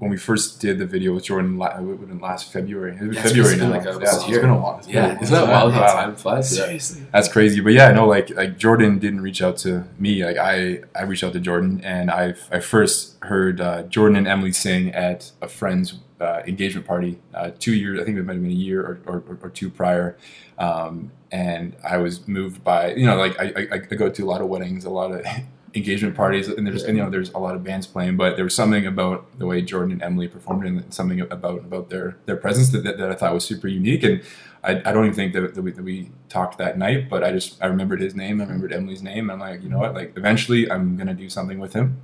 when 0.00 0.10
we 0.10 0.16
first 0.16 0.60
did 0.60 0.78
the 0.78 0.86
video 0.86 1.14
with 1.14 1.24
Jordan 1.24 1.56
la- 1.58 1.76
it 1.78 1.82
would 1.82 2.08
have 2.08 2.20
last 2.22 2.52
February. 2.52 2.96
It 3.00 3.06
was 3.06 3.16
Yeah, 3.16 3.22
it's 3.22 3.30
February 3.30 3.56
been 3.58 3.70
now. 3.70 3.76
like 3.76 3.86
almost 3.86 4.02
yeah, 4.02 4.10
a 4.12 4.16
it's 4.20 4.28
year. 4.28 4.40
been 4.40 4.50
a 4.50 4.56
while. 4.58 4.78
It's 4.78 4.86
been 4.88 4.96
a 4.96 5.08
Yeah, 5.08 5.22
isn't 5.22 5.34
that 5.34 5.48
wild 5.48 5.72
how 5.72 5.80
Wow. 5.82 5.94
time 5.94 6.16
flies? 6.16 6.56
Seriously. 6.56 7.02
That's 7.12 7.28
crazy, 7.28 7.60
but 7.60 7.72
yeah, 7.74 7.92
no, 7.92 8.06
like 8.08 8.30
like 8.30 8.58
Jordan 8.58 8.98
didn't 8.98 9.20
reach 9.20 9.40
out 9.42 9.56
to 9.58 9.84
me. 9.98 10.24
Like 10.24 10.36
I, 10.38 10.80
I 10.98 11.02
reached 11.02 11.22
out 11.22 11.32
to 11.34 11.40
Jordan, 11.40 11.80
and 11.84 12.10
I've 12.10 12.48
I 12.50 12.60
first 12.60 13.16
heard 13.22 13.60
uh, 13.60 13.82
Jordan 13.84 14.16
and 14.16 14.26
Emily 14.26 14.52
sing 14.52 14.90
at 14.92 15.30
a 15.42 15.48
friend's 15.48 15.98
uh, 16.20 16.42
engagement 16.46 16.86
party 16.86 17.18
uh, 17.34 17.50
two 17.58 17.74
years. 17.74 18.00
I 18.00 18.04
think 18.04 18.16
it 18.18 18.24
might 18.24 18.34
have 18.34 18.42
been 18.42 18.50
a 18.52 18.54
year 18.54 18.80
or, 18.82 19.00
or, 19.06 19.38
or 19.42 19.48
two 19.50 19.68
prior, 19.70 20.16
um, 20.58 21.12
and 21.30 21.76
I 21.84 21.98
was 21.98 22.26
moved 22.26 22.64
by 22.64 22.94
you 22.94 23.06
know 23.06 23.16
like 23.16 23.38
I, 23.38 23.44
I, 23.56 23.74
I 23.74 23.78
go 23.78 24.08
to 24.08 24.24
a 24.24 24.28
lot 24.28 24.40
of 24.40 24.48
weddings, 24.48 24.84
a 24.84 24.90
lot 24.90 25.12
of 25.12 25.24
engagement 25.74 26.16
parties, 26.16 26.48
and 26.48 26.66
there's 26.66 26.82
and, 26.82 26.96
you 26.96 27.02
know 27.02 27.10
there's 27.10 27.30
a 27.30 27.38
lot 27.38 27.54
of 27.54 27.62
bands 27.62 27.86
playing, 27.86 28.16
but 28.16 28.36
there 28.36 28.44
was 28.44 28.54
something 28.54 28.86
about 28.86 29.26
the 29.38 29.46
way 29.46 29.62
Jordan 29.62 29.92
and 29.92 30.02
Emily 30.02 30.28
performed, 30.28 30.66
and 30.66 30.92
something 30.92 31.20
about 31.20 31.60
about 31.60 31.90
their 31.90 32.16
their 32.26 32.36
presence 32.36 32.70
that, 32.70 32.84
that, 32.84 32.98
that 32.98 33.10
I 33.10 33.14
thought 33.14 33.32
was 33.34 33.44
super 33.44 33.68
unique, 33.68 34.02
and 34.02 34.22
I, 34.62 34.72
I 34.84 34.92
don't 34.92 35.04
even 35.04 35.14
think 35.14 35.32
that, 35.32 35.54
that, 35.54 35.62
we, 35.62 35.70
that 35.70 35.82
we 35.82 36.10
talked 36.28 36.58
that 36.58 36.76
night, 36.76 37.08
but 37.08 37.24
I 37.24 37.32
just 37.32 37.62
I 37.62 37.66
remembered 37.66 38.00
his 38.00 38.14
name, 38.14 38.40
I 38.40 38.44
remembered 38.44 38.72
Emily's 38.72 39.02
name, 39.02 39.30
and 39.30 39.42
I'm 39.42 39.48
like, 39.48 39.62
you 39.62 39.68
know 39.68 39.78
what, 39.78 39.94
like 39.94 40.16
eventually 40.16 40.70
I'm 40.70 40.96
gonna 40.96 41.14
do 41.14 41.30
something 41.30 41.58
with 41.58 41.72
him, 41.72 42.00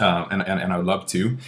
um, 0.00 0.28
and, 0.30 0.42
and 0.46 0.60
and 0.60 0.72
I 0.72 0.76
would 0.76 0.86
love 0.86 1.06
to. 1.08 1.38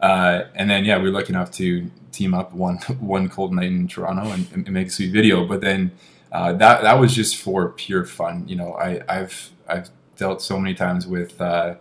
Uh, 0.00 0.44
and 0.54 0.70
then 0.70 0.84
yeah, 0.84 0.96
we 0.96 1.04
were 1.04 1.10
lucky 1.10 1.30
enough 1.30 1.50
to 1.52 1.90
team 2.12 2.34
up 2.34 2.52
one 2.52 2.76
one 3.00 3.28
cold 3.28 3.52
night 3.52 3.66
in 3.66 3.88
Toronto 3.88 4.30
and, 4.30 4.46
and 4.52 4.70
make 4.70 4.88
a 4.88 4.90
sweet 4.90 5.12
video. 5.12 5.46
But 5.46 5.60
then 5.60 5.92
uh, 6.32 6.52
that 6.54 6.82
that 6.82 6.98
was 6.98 7.14
just 7.14 7.36
for 7.36 7.70
pure 7.70 8.04
fun. 8.04 8.46
You 8.48 8.56
know, 8.56 8.74
I, 8.74 9.02
I've 9.08 9.50
I've 9.68 9.90
dealt 10.20 10.40
so 10.42 10.60
many 10.60 10.74
times 10.74 11.06
with 11.06 11.40
uh, 11.40 11.74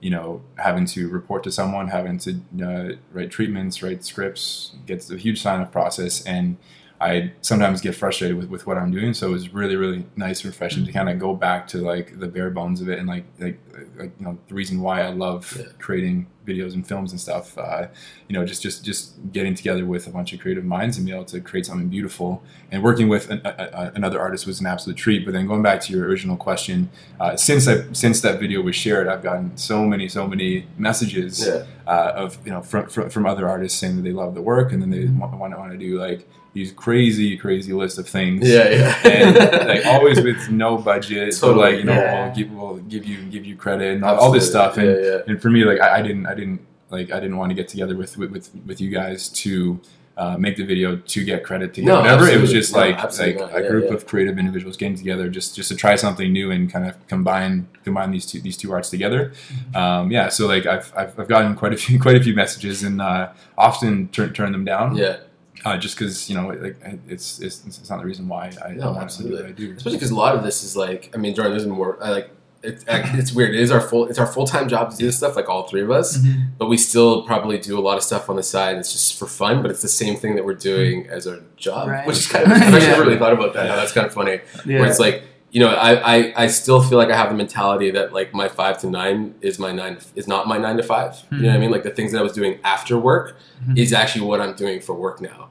you 0.00 0.10
know 0.10 0.42
having 0.56 0.84
to 0.84 1.08
report 1.08 1.42
to 1.44 1.50
someone, 1.50 1.88
having 1.88 2.18
to 2.18 2.40
uh, 2.62 2.96
write 3.12 3.30
treatments, 3.30 3.82
write 3.82 4.04
scripts. 4.04 4.72
Gets 4.84 5.10
a 5.10 5.16
huge 5.16 5.40
sign 5.40 5.62
of 5.62 5.72
process, 5.72 6.22
and 6.26 6.58
I 7.04 7.32
sometimes 7.42 7.82
get 7.82 7.94
frustrated 7.94 8.36
with, 8.38 8.48
with 8.48 8.66
what 8.66 8.78
I'm 8.78 8.90
doing. 8.90 9.12
So 9.12 9.28
it 9.28 9.32
was 9.32 9.52
really 9.52 9.76
really 9.76 10.06
nice 10.16 10.40
and 10.40 10.46
refreshing 10.46 10.84
mm-hmm. 10.84 10.92
to 10.92 10.92
kind 10.92 11.10
of 11.10 11.18
go 11.18 11.34
back 11.34 11.66
to 11.68 11.78
like 11.78 12.18
the 12.18 12.26
bare 12.26 12.50
bones 12.50 12.80
of 12.80 12.88
it 12.88 12.98
and 12.98 13.06
like 13.06 13.24
like, 13.38 13.60
like 13.98 14.12
you 14.18 14.24
know 14.24 14.38
the 14.48 14.54
reason 14.54 14.80
why 14.80 15.02
I 15.02 15.10
love 15.10 15.54
yeah. 15.58 15.66
creating 15.78 16.26
videos 16.46 16.74
and 16.74 16.86
films 16.86 17.10
and 17.12 17.20
stuff. 17.20 17.58
Uh, 17.58 17.88
you 18.28 18.34
know, 18.34 18.44
just 18.46 18.62
just 18.62 18.84
just 18.84 19.32
getting 19.32 19.54
together 19.54 19.84
with 19.84 20.06
a 20.06 20.10
bunch 20.10 20.32
of 20.32 20.40
creative 20.40 20.64
minds 20.64 20.96
and 20.96 21.04
be 21.06 21.12
able 21.12 21.26
to 21.26 21.40
create 21.40 21.66
something 21.66 21.88
beautiful. 21.88 22.42
And 22.70 22.82
working 22.82 23.08
with 23.08 23.30
an, 23.30 23.42
a, 23.44 23.50
a, 23.50 23.92
another 23.94 24.18
artist 24.18 24.46
was 24.46 24.60
an 24.60 24.66
absolute 24.66 24.96
treat. 24.96 25.26
But 25.26 25.32
then 25.32 25.46
going 25.46 25.62
back 25.62 25.80
to 25.82 25.92
your 25.92 26.06
original 26.06 26.38
question, 26.38 26.90
uh, 27.20 27.36
since 27.36 27.68
I, 27.68 27.92
since 27.92 28.22
that 28.22 28.40
video 28.40 28.62
was 28.62 28.76
shared, 28.76 29.08
I've 29.08 29.22
gotten 29.22 29.56
so 29.58 29.84
many 29.84 30.08
so 30.08 30.26
many 30.26 30.66
messages 30.78 31.46
yeah. 31.46 31.64
uh, 31.86 32.12
of 32.16 32.38
you 32.46 32.52
know 32.52 32.62
from, 32.62 32.88
from, 32.88 33.10
from 33.10 33.26
other 33.26 33.46
artists 33.46 33.78
saying 33.78 33.96
that 33.96 34.02
they 34.02 34.12
love 34.12 34.34
the 34.34 34.42
work 34.42 34.72
and 34.72 34.80
then 34.80 34.90
they 34.90 35.04
want, 35.06 35.36
want, 35.36 35.58
want 35.58 35.72
to 35.72 35.78
do 35.78 35.98
like 35.98 36.26
these 36.54 36.70
crazy, 36.70 37.36
crazy 37.36 37.72
list 37.72 37.98
of 37.98 38.08
things. 38.08 38.48
Yeah, 38.48 38.68
yeah. 38.70 39.08
and 39.08 39.68
like 39.68 39.84
always 39.84 40.22
with 40.22 40.50
no 40.50 40.78
budget. 40.78 41.34
Totally. 41.34 41.52
So 41.52 41.52
like 41.52 41.76
you 41.78 41.84
know, 41.84 41.92
yeah. 41.92 42.24
we'll, 42.24 42.34
give, 42.34 42.50
we'll 42.52 42.76
give 42.76 43.04
you 43.04 43.22
give 43.24 43.44
you 43.44 43.56
credit 43.56 43.94
and 43.94 44.04
all, 44.04 44.16
all 44.16 44.30
this 44.30 44.48
stuff. 44.48 44.78
And, 44.78 44.86
yeah, 44.86 45.10
yeah. 45.10 45.18
and 45.26 45.42
for 45.42 45.50
me, 45.50 45.64
like 45.64 45.80
I, 45.80 45.96
I, 45.98 46.02
didn't 46.02 46.26
I 46.26 46.34
didn't 46.34 46.60
like 46.90 47.10
I 47.10 47.18
didn't 47.18 47.36
want 47.36 47.50
to 47.50 47.54
get 47.54 47.68
together 47.68 47.96
with 47.96 48.16
with 48.16 48.50
with 48.64 48.80
you 48.80 48.88
guys 48.88 49.28
to. 49.30 49.78
Uh, 50.16 50.36
make 50.38 50.56
the 50.56 50.62
video 50.62 50.94
to 50.94 51.24
get 51.24 51.42
credit 51.42 51.74
to 51.74 51.80
get 51.80 51.88
no, 51.88 51.96
whatever. 52.00 52.28
It 52.28 52.40
was 52.40 52.52
just 52.52 52.72
no, 52.72 52.78
like 52.78 53.02
like 53.18 53.36
not. 53.36 53.52
a 53.52 53.68
group 53.68 53.90
of 53.90 54.06
creative 54.06 54.38
individuals 54.38 54.76
getting 54.76 54.96
together 54.96 55.28
just 55.28 55.56
just 55.56 55.70
to 55.70 55.74
try 55.74 55.96
something 55.96 56.32
new 56.32 56.52
and 56.52 56.70
kind 56.70 56.86
of 56.86 57.04
combine 57.08 57.66
combine 57.82 58.12
these 58.12 58.24
two 58.24 58.40
these 58.40 58.56
two 58.56 58.72
arts 58.72 58.90
together. 58.90 59.32
Mm-hmm. 59.48 59.76
Um, 59.76 60.12
yeah, 60.12 60.28
so 60.28 60.46
like 60.46 60.66
I've, 60.66 60.92
I've, 60.96 61.18
I've 61.18 61.26
gotten 61.26 61.56
quite 61.56 61.72
a 61.72 61.76
few 61.76 61.98
quite 62.06 62.14
a 62.14 62.22
few 62.22 62.32
messages 62.32 62.84
and 62.84 63.02
uh, 63.02 63.32
often 63.58 64.06
turn 64.10 64.32
turn 64.32 64.52
them 64.52 64.64
down. 64.64 64.94
Yeah 64.94 65.16
uh, 65.64 65.76
just 65.78 65.98
because 65.98 66.28
you 66.28 66.36
know 66.36 66.48
like 66.48 66.76
it's, 67.08 67.40
it's 67.40 67.66
it's 67.66 67.90
not 67.90 68.00
the 68.00 68.06
reason 68.06 68.28
why 68.28 68.52
I 68.64 68.72
no, 68.72 68.92
want 68.92 69.04
absolutely. 69.04 69.38
do 69.38 69.42
what 69.42 69.50
I 69.50 69.52
do. 69.52 69.72
Especially 69.72 69.96
because 69.96 70.10
a 70.10 70.16
lot 70.16 70.34
of 70.34 70.42
this 70.42 70.62
is 70.62 70.76
like 70.76 71.10
I 71.14 71.18
mean, 71.18 71.34
Jordan, 71.34 71.52
there's 71.52 71.66
more 71.66 72.02
I 72.02 72.10
like. 72.10 72.30
It's, 72.66 72.82
it's 72.88 73.30
weird. 73.30 73.54
It 73.54 73.60
is 73.60 73.70
our 73.70 73.80
full. 73.80 74.06
It's 74.06 74.18
our 74.18 74.26
full 74.26 74.46
time 74.46 74.68
job 74.68 74.90
to 74.90 74.96
do 74.96 75.04
this 75.06 75.18
stuff, 75.18 75.36
like 75.36 75.50
all 75.50 75.68
three 75.68 75.82
of 75.82 75.90
us. 75.90 76.16
Mm-hmm. 76.16 76.42
But 76.56 76.68
we 76.68 76.78
still 76.78 77.22
probably 77.26 77.58
do 77.58 77.78
a 77.78 77.82
lot 77.82 77.98
of 77.98 78.02
stuff 78.02 78.30
on 78.30 78.36
the 78.36 78.42
side. 78.42 78.76
It's 78.78 78.90
just 78.90 79.18
for 79.18 79.26
fun, 79.26 79.60
but 79.60 79.70
it's 79.70 79.82
the 79.82 79.88
same 79.88 80.16
thing 80.16 80.34
that 80.36 80.46
we're 80.46 80.54
doing 80.54 81.06
as 81.08 81.26
our 81.26 81.40
job, 81.56 81.88
right. 81.88 82.06
which 82.06 82.16
is 82.16 82.26
kind 82.26 82.46
of. 82.46 82.52
I've 82.52 82.62
actually 82.62 82.86
never 82.86 83.02
really 83.02 83.18
thought 83.18 83.34
about 83.34 83.52
that. 83.52 83.68
How 83.68 83.76
that's 83.76 83.92
kind 83.92 84.06
of 84.06 84.14
funny. 84.14 84.40
Yeah. 84.64 84.80
Where 84.80 84.88
it's 84.88 84.98
like 84.98 85.24
you 85.54 85.60
know, 85.60 85.68
I, 85.68 86.16
I, 86.16 86.32
I 86.36 86.46
still 86.48 86.82
feel 86.82 86.98
like 86.98 87.10
I 87.10 87.16
have 87.16 87.28
the 87.28 87.36
mentality 87.36 87.92
that 87.92 88.12
like 88.12 88.34
my 88.34 88.48
five 88.48 88.76
to 88.78 88.90
nine 88.90 89.36
is 89.40 89.60
my 89.60 89.70
nine 89.70 89.98
is 90.16 90.26
not 90.26 90.48
my 90.48 90.58
nine 90.58 90.76
to 90.78 90.82
5 90.82 91.12
mm-hmm. 91.12 91.36
You 91.36 91.42
know 91.42 91.46
what 91.46 91.52
I 91.52 91.54
mm-hmm. 91.54 91.60
mean? 91.60 91.70
Like 91.70 91.84
the 91.84 91.90
things 91.90 92.10
that 92.10 92.18
I 92.18 92.22
was 92.22 92.32
doing 92.32 92.58
after 92.64 92.98
work 92.98 93.36
mm-hmm. 93.62 93.78
is 93.78 93.92
actually 93.92 94.26
what 94.26 94.40
I'm 94.40 94.56
doing 94.56 94.80
for 94.80 94.94
work 94.94 95.20
now. 95.20 95.50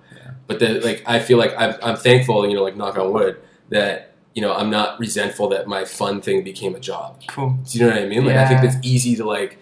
But 0.53 0.59
the, 0.59 0.79
like 0.81 1.03
I 1.05 1.19
feel 1.19 1.37
like 1.37 1.53
I'm, 1.57 1.75
I'm 1.81 1.95
thankful, 1.95 2.47
you 2.47 2.55
know, 2.55 2.63
like 2.63 2.75
knock 2.75 2.97
on 2.97 3.11
wood, 3.11 3.41
that 3.69 4.13
you 4.33 4.41
know 4.41 4.53
I'm 4.53 4.69
not 4.69 4.99
resentful 4.99 5.49
that 5.49 5.67
my 5.67 5.85
fun 5.85 6.21
thing 6.21 6.43
became 6.43 6.75
a 6.75 6.79
job. 6.79 7.21
Cool. 7.27 7.57
Do 7.69 7.77
you 7.77 7.85
know 7.85 7.91
what 7.91 8.01
I 8.01 8.05
mean? 8.05 8.25
Like 8.25 8.35
yeah. 8.35 8.43
I 8.43 8.47
think 8.47 8.61
that's 8.61 8.77
easy 8.85 9.15
to 9.17 9.25
like. 9.25 9.59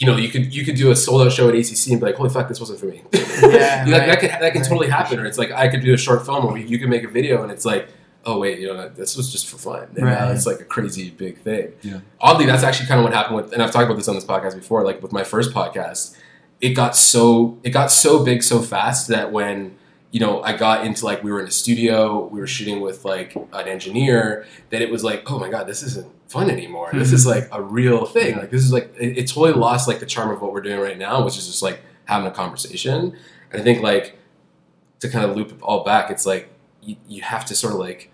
You 0.00 0.08
know, 0.08 0.16
you 0.16 0.28
could 0.28 0.52
you 0.52 0.64
could 0.64 0.74
do 0.74 0.90
a 0.90 0.96
sold 0.96 1.22
out 1.22 1.32
show 1.32 1.48
at 1.48 1.54
ACC 1.54 1.92
and 1.92 2.00
be 2.00 2.06
like, 2.06 2.16
"Holy 2.16 2.28
fuck, 2.28 2.48
this 2.48 2.58
wasn't 2.58 2.80
for 2.80 2.86
me." 2.86 3.02
Yeah, 3.12 3.84
like, 3.86 4.00
right. 4.00 4.06
that 4.06 4.20
could 4.20 4.30
that 4.30 4.52
can 4.52 4.62
right. 4.62 4.68
totally 4.68 4.88
happen. 4.88 5.20
Or 5.20 5.24
it's 5.24 5.38
like 5.38 5.52
I 5.52 5.68
could 5.68 5.82
do 5.82 5.94
a 5.94 5.96
short 5.96 6.26
film, 6.26 6.46
or 6.46 6.58
you 6.58 6.80
could 6.80 6.88
make 6.88 7.04
a 7.04 7.08
video, 7.08 7.44
and 7.44 7.52
it's 7.52 7.64
like, 7.64 7.88
oh 8.24 8.38
wait, 8.40 8.58
you 8.58 8.66
know, 8.66 8.88
this 8.88 9.16
was 9.16 9.30
just 9.30 9.48
for 9.48 9.56
fun. 9.56 9.88
And 9.96 10.04
right. 10.04 10.18
now 10.18 10.30
it's 10.30 10.46
like 10.46 10.60
a 10.60 10.64
crazy 10.64 11.10
big 11.10 11.38
thing. 11.38 11.72
Yeah. 11.82 12.00
Oddly, 12.20 12.46
that's 12.46 12.64
actually 12.64 12.86
kind 12.86 12.98
of 12.98 13.04
what 13.04 13.12
happened 13.12 13.36
with, 13.36 13.52
and 13.52 13.62
I've 13.62 13.70
talked 13.70 13.84
about 13.84 13.96
this 13.96 14.08
on 14.08 14.16
this 14.16 14.24
podcast 14.24 14.56
before. 14.56 14.84
Like 14.84 15.00
with 15.02 15.12
my 15.12 15.24
first 15.24 15.52
podcast, 15.52 16.16
it 16.60 16.70
got 16.70 16.96
so 16.96 17.58
it 17.62 17.70
got 17.70 17.90
so 17.90 18.24
big 18.24 18.42
so 18.42 18.62
fast 18.62 19.08
that 19.08 19.30
when 19.30 19.76
you 20.14 20.20
know, 20.20 20.44
I 20.44 20.56
got 20.56 20.86
into 20.86 21.04
like 21.04 21.24
we 21.24 21.32
were 21.32 21.40
in 21.40 21.48
a 21.48 21.50
studio, 21.50 22.28
we 22.28 22.38
were 22.38 22.46
shooting 22.46 22.80
with 22.80 23.04
like 23.04 23.34
an 23.34 23.66
engineer, 23.66 24.46
that 24.70 24.80
it 24.80 24.88
was 24.88 25.02
like, 25.02 25.28
oh 25.28 25.40
my 25.40 25.48
god, 25.48 25.66
this 25.66 25.82
isn't 25.82 26.06
fun 26.28 26.48
anymore. 26.50 26.90
Mm-hmm. 26.90 27.00
This 27.00 27.12
is 27.12 27.26
like 27.26 27.48
a 27.50 27.60
real 27.60 28.06
thing. 28.06 28.36
Like 28.36 28.52
this 28.52 28.62
is 28.62 28.72
like 28.72 28.94
it, 28.96 29.18
it, 29.18 29.26
totally 29.26 29.54
lost 29.54 29.88
like 29.88 29.98
the 29.98 30.06
charm 30.06 30.30
of 30.30 30.40
what 30.40 30.52
we're 30.52 30.60
doing 30.60 30.78
right 30.78 30.96
now, 30.96 31.24
which 31.24 31.36
is 31.36 31.48
just 31.48 31.62
like 31.62 31.80
having 32.04 32.28
a 32.28 32.30
conversation. 32.30 33.16
And 33.50 33.60
I 33.60 33.64
think 33.64 33.82
like 33.82 34.16
to 35.00 35.08
kind 35.08 35.28
of 35.28 35.36
loop 35.36 35.50
it 35.50 35.60
all 35.60 35.82
back, 35.82 36.12
it's 36.12 36.24
like 36.24 36.48
you, 36.80 36.94
you 37.08 37.22
have 37.22 37.44
to 37.46 37.56
sort 37.56 37.72
of 37.72 37.80
like 37.80 38.12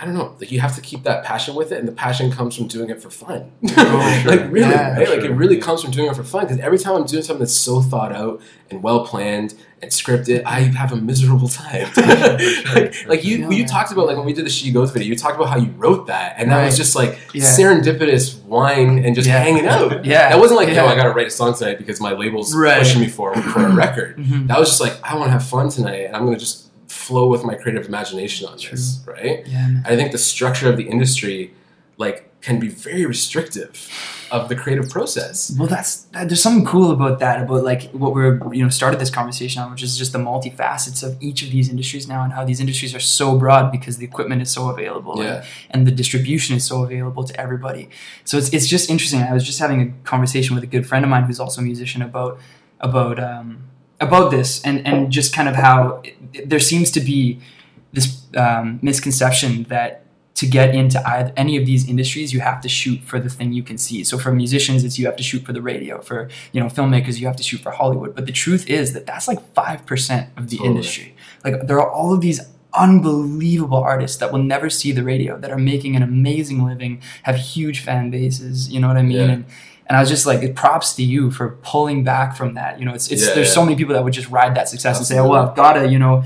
I 0.00 0.04
don't 0.04 0.14
know. 0.14 0.36
Like 0.38 0.52
you 0.52 0.60
have 0.60 0.76
to 0.76 0.80
keep 0.80 1.02
that 1.02 1.24
passion 1.24 1.56
with 1.56 1.72
it, 1.72 1.78
and 1.78 1.88
the 1.88 1.92
passion 1.92 2.30
comes 2.30 2.56
from 2.56 2.68
doing 2.68 2.88
it 2.88 3.02
for 3.02 3.10
fun. 3.10 3.50
Oh, 3.80 4.20
sure. 4.22 4.30
like 4.30 4.52
really, 4.52 4.70
yeah, 4.70 4.96
right? 4.96 5.06
Sure. 5.06 5.16
Like 5.16 5.24
it 5.24 5.32
really 5.32 5.56
yeah. 5.56 5.62
comes 5.62 5.82
from 5.82 5.90
doing 5.90 6.08
it 6.10 6.14
for 6.16 6.22
fun. 6.22 6.44
Because 6.44 6.58
every 6.58 6.78
time 6.78 6.94
I'm 6.94 7.04
doing 7.04 7.22
something 7.22 7.40
that's 7.40 7.54
so 7.54 7.80
thought 7.80 8.12
out 8.12 8.40
and 8.70 8.82
well 8.82 9.06
planned 9.06 9.54
and 9.80 9.90
scripted, 9.90 10.44
I 10.44 10.60
have 10.60 10.92
a 10.92 10.96
miserable 10.96 11.48
time. 11.48 11.88
like, 11.96 13.06
like, 13.06 13.24
you, 13.24 13.50
you 13.50 13.66
talked 13.66 13.92
about 13.92 14.06
like 14.06 14.16
when 14.16 14.26
we 14.26 14.32
did 14.32 14.44
the 14.44 14.50
She 14.50 14.70
Goes 14.72 14.90
video, 14.90 15.08
you 15.08 15.16
talked 15.16 15.36
about 15.36 15.48
how 15.48 15.56
you 15.56 15.70
wrote 15.72 16.06
that, 16.08 16.34
and 16.36 16.50
right. 16.50 16.58
that 16.58 16.66
was 16.66 16.76
just 16.76 16.94
like 16.94 17.18
yeah. 17.32 17.42
serendipitous 17.42 18.42
wine 18.44 19.04
and 19.04 19.14
just 19.14 19.28
hanging 19.28 19.66
out. 19.66 20.04
Yeah, 20.04 20.28
that 20.28 20.38
wasn't 20.38 20.60
like, 20.60 20.68
yo, 20.68 20.86
I 20.86 20.94
got 20.94 21.04
to 21.04 21.10
write 21.10 21.28
a 21.28 21.30
song 21.30 21.54
tonight 21.54 21.78
because 21.78 22.00
my 22.00 22.12
label's 22.12 22.54
right. 22.54 22.78
pushing 22.78 23.00
me 23.00 23.08
forward 23.08 23.42
for 23.42 23.64
a 23.64 23.74
record. 23.74 24.16
Mm-hmm. 24.16 24.46
That 24.46 24.58
was 24.58 24.68
just 24.68 24.80
like, 24.80 24.98
I 25.02 25.14
want 25.16 25.28
to 25.28 25.32
have 25.32 25.46
fun 25.46 25.70
tonight, 25.70 26.06
and 26.06 26.16
I'm 26.16 26.24
gonna 26.24 26.38
just 26.38 26.67
flow 27.08 27.26
with 27.26 27.42
my 27.42 27.54
creative 27.54 27.86
imagination 27.88 28.46
on 28.46 28.58
True. 28.58 28.72
this, 28.72 29.00
right? 29.06 29.46
Yeah. 29.46 29.82
I 29.84 29.96
think 29.96 30.12
the 30.12 30.18
structure 30.18 30.68
of 30.68 30.76
the 30.76 30.88
industry, 30.88 31.54
like, 31.96 32.28
can 32.40 32.60
be 32.60 32.68
very 32.68 33.04
restrictive 33.04 33.88
of 34.30 34.48
the 34.48 34.54
creative 34.54 34.88
process. 34.88 35.52
Well, 35.58 35.66
that's 35.66 36.06
there's 36.12 36.42
something 36.42 36.64
cool 36.64 36.90
about 36.92 37.18
that 37.18 37.42
about 37.42 37.64
like 37.64 37.90
what 37.90 38.14
we're 38.14 38.34
you 38.54 38.62
know 38.62 38.68
started 38.68 39.00
this 39.00 39.10
conversation 39.10 39.60
on, 39.62 39.70
which 39.72 39.82
is 39.82 39.98
just 39.98 40.12
the 40.12 40.18
multifacets 40.18 41.02
of 41.02 41.20
each 41.20 41.42
of 41.42 41.50
these 41.50 41.68
industries 41.68 42.06
now 42.06 42.22
and 42.22 42.32
how 42.32 42.44
these 42.44 42.60
industries 42.60 42.94
are 42.94 43.00
so 43.00 43.36
broad 43.36 43.72
because 43.72 43.96
the 43.96 44.04
equipment 44.04 44.40
is 44.40 44.50
so 44.50 44.68
available 44.68 45.16
yeah. 45.18 45.36
and, 45.36 45.44
and 45.70 45.86
the 45.86 45.90
distribution 45.90 46.54
is 46.56 46.64
so 46.64 46.84
available 46.84 47.24
to 47.24 47.40
everybody. 47.40 47.88
So 48.24 48.36
it's 48.38 48.50
it's 48.52 48.68
just 48.68 48.88
interesting. 48.88 49.20
I 49.22 49.32
was 49.32 49.44
just 49.44 49.58
having 49.58 49.80
a 49.82 49.88
conversation 50.04 50.54
with 50.54 50.62
a 50.62 50.68
good 50.68 50.86
friend 50.86 51.04
of 51.04 51.10
mine 51.10 51.24
who's 51.24 51.40
also 51.40 51.60
a 51.60 51.64
musician 51.64 52.02
about 52.02 52.38
about 52.80 53.18
um, 53.18 53.67
about 54.00 54.30
this 54.30 54.62
and 54.62 54.86
and 54.86 55.10
just 55.10 55.34
kind 55.34 55.48
of 55.48 55.56
how 55.56 56.02
it, 56.04 56.48
there 56.48 56.60
seems 56.60 56.90
to 56.92 57.00
be 57.00 57.40
this 57.92 58.22
um, 58.36 58.78
misconception 58.82 59.64
that 59.64 60.04
to 60.34 60.46
get 60.46 60.72
into 60.72 61.04
either, 61.08 61.32
any 61.36 61.56
of 61.56 61.66
these 61.66 61.88
industries 61.88 62.32
you 62.32 62.38
have 62.38 62.60
to 62.60 62.68
shoot 62.68 63.00
for 63.02 63.18
the 63.18 63.28
thing 63.28 63.52
you 63.52 63.62
can 63.62 63.76
see. 63.76 64.04
So 64.04 64.18
for 64.18 64.30
musicians 64.30 64.84
it's 64.84 64.96
you 64.96 65.06
have 65.06 65.16
to 65.16 65.22
shoot 65.22 65.44
for 65.44 65.52
the 65.52 65.62
radio. 65.62 66.00
For 66.00 66.28
you 66.52 66.60
know 66.60 66.68
filmmakers 66.68 67.18
you 67.18 67.26
have 67.26 67.36
to 67.36 67.42
shoot 67.42 67.60
for 67.60 67.72
hollywood. 67.72 68.14
But 68.14 68.26
the 68.26 68.32
truth 68.32 68.68
is 68.68 68.92
that 68.92 69.04
that's 69.04 69.26
like 69.26 69.40
5% 69.54 70.38
of 70.38 70.48
the 70.50 70.58
totally. 70.58 70.70
industry. 70.70 71.16
Like 71.44 71.66
there 71.66 71.80
are 71.80 71.90
all 71.90 72.14
of 72.14 72.20
these 72.20 72.40
unbelievable 72.74 73.78
artists 73.78 74.18
that 74.18 74.30
will 74.30 74.42
never 74.42 74.70
see 74.70 74.92
the 74.92 75.02
radio 75.02 75.38
that 75.38 75.50
are 75.50 75.58
making 75.58 75.96
an 75.96 76.02
amazing 76.02 76.64
living 76.64 77.00
have 77.22 77.36
huge 77.36 77.80
fan 77.80 78.10
bases 78.10 78.70
you 78.70 78.78
know 78.78 78.88
what 78.88 78.96
i 78.98 79.02
mean? 79.02 79.16
Yeah. 79.16 79.32
and 79.32 79.44
and 79.88 79.96
I 79.96 80.00
was 80.00 80.10
just 80.10 80.26
like, 80.26 80.54
props 80.54 80.94
to 80.94 81.02
you 81.02 81.30
for 81.30 81.58
pulling 81.62 82.04
back 82.04 82.36
from 82.36 82.54
that. 82.54 82.78
You 82.78 82.84
know, 82.84 82.92
it's, 82.92 83.10
it's 83.10 83.26
yeah, 83.26 83.34
there's 83.34 83.48
yeah. 83.48 83.54
so 83.54 83.64
many 83.64 83.74
people 83.74 83.94
that 83.94 84.04
would 84.04 84.12
just 84.12 84.28
ride 84.28 84.54
that 84.56 84.68
success 84.68 84.98
Absolutely. 84.98 85.16
and 85.16 85.24
say, 85.24 85.28
oh, 85.28 85.32
well, 85.32 85.48
I've 85.48 85.56
got 85.56 85.72
to, 85.74 85.88
you 85.88 85.98
know, 85.98 86.24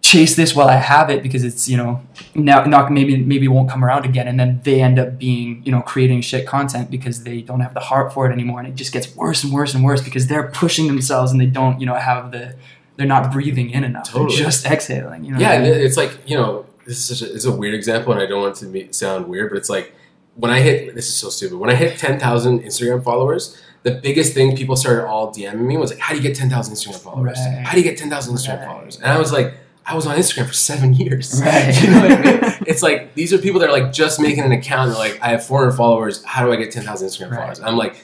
chase 0.00 0.36
this 0.36 0.54
while 0.54 0.68
I 0.68 0.76
have 0.76 1.10
it 1.10 1.24
because 1.24 1.42
it's, 1.42 1.68
you 1.68 1.76
know, 1.76 2.00
now 2.36 2.62
not 2.64 2.92
maybe 2.92 3.16
maybe 3.16 3.48
won't 3.48 3.68
come 3.68 3.84
around 3.84 4.04
again. 4.04 4.28
And 4.28 4.38
then 4.38 4.60
they 4.62 4.80
end 4.80 5.00
up 5.00 5.18
being, 5.18 5.60
you 5.64 5.72
know, 5.72 5.82
creating 5.82 6.20
shit 6.20 6.46
content 6.46 6.88
because 6.88 7.24
they 7.24 7.42
don't 7.42 7.60
have 7.60 7.74
the 7.74 7.80
heart 7.80 8.12
for 8.12 8.30
it 8.30 8.32
anymore. 8.32 8.60
And 8.60 8.68
it 8.68 8.76
just 8.76 8.92
gets 8.92 9.14
worse 9.16 9.42
and 9.42 9.52
worse 9.52 9.74
and 9.74 9.82
worse 9.82 10.00
because 10.00 10.28
they're 10.28 10.48
pushing 10.48 10.86
themselves 10.86 11.32
and 11.32 11.40
they 11.40 11.46
don't, 11.46 11.80
you 11.80 11.86
know, 11.86 11.94
have 11.94 12.30
the, 12.30 12.54
they're 12.94 13.08
not 13.08 13.32
breathing 13.32 13.70
in 13.70 13.82
enough. 13.82 14.10
Totally. 14.10 14.36
They're 14.36 14.44
just 14.44 14.64
exhaling. 14.66 15.24
You 15.24 15.32
know 15.32 15.40
yeah, 15.40 15.50
I 15.50 15.58
mean? 15.58 15.74
it's 15.74 15.96
like, 15.96 16.16
you 16.26 16.36
know, 16.36 16.64
this 16.86 16.98
is 16.98 17.18
such 17.18 17.28
a, 17.28 17.34
it's 17.34 17.44
a 17.44 17.50
weird 17.50 17.74
example 17.74 18.12
and 18.12 18.22
I 18.22 18.26
don't 18.26 18.40
want 18.40 18.56
it 18.56 18.60
to 18.60 18.66
be, 18.66 18.92
sound 18.92 19.26
weird, 19.26 19.50
but 19.50 19.58
it's 19.58 19.68
like, 19.68 19.92
when 20.36 20.50
I 20.50 20.60
hit 20.60 20.94
this 20.94 21.08
is 21.08 21.16
so 21.16 21.30
stupid. 21.30 21.58
When 21.58 21.70
I 21.70 21.74
hit 21.74 21.98
ten 21.98 22.18
thousand 22.18 22.60
Instagram 22.60 23.02
followers, 23.02 23.60
the 23.82 23.92
biggest 23.92 24.34
thing 24.34 24.56
people 24.56 24.76
started 24.76 25.06
all 25.06 25.32
DMing 25.32 25.66
me 25.66 25.76
was 25.76 25.90
like, 25.90 25.98
"How 25.98 26.12
do 26.12 26.20
you 26.20 26.22
get 26.22 26.36
ten 26.36 26.48
thousand 26.48 26.74
Instagram 26.74 27.00
followers? 27.00 27.38
Right. 27.38 27.64
How 27.64 27.72
do 27.72 27.78
you 27.78 27.84
get 27.84 27.98
ten 27.98 28.10
thousand 28.10 28.34
Instagram 28.34 28.58
right. 28.58 28.66
followers?" 28.66 28.96
And 28.96 29.06
I 29.06 29.18
was 29.18 29.32
like, 29.32 29.54
"I 29.84 29.94
was 29.94 30.06
on 30.06 30.16
Instagram 30.16 30.46
for 30.46 30.52
seven 30.52 30.92
years." 30.94 31.40
Right. 31.42 31.74
you 31.82 31.90
know 31.90 32.00
what 32.00 32.12
I 32.12 32.22
mean? 32.22 32.52
It's 32.66 32.82
like 32.82 33.14
these 33.14 33.32
are 33.32 33.38
people 33.38 33.60
that 33.60 33.68
are 33.68 33.72
like 33.72 33.92
just 33.92 34.20
making 34.20 34.42
an 34.42 34.52
account. 34.52 34.90
They're 34.90 34.98
like, 34.98 35.18
"I 35.22 35.28
have 35.28 35.44
four 35.44 35.60
hundred 35.60 35.76
followers. 35.76 36.22
How 36.24 36.44
do 36.44 36.52
I 36.52 36.56
get 36.56 36.70
ten 36.70 36.84
thousand 36.84 37.08
Instagram 37.08 37.36
followers?" 37.36 37.58
And 37.58 37.68
I'm 37.68 37.76
like, 37.76 37.96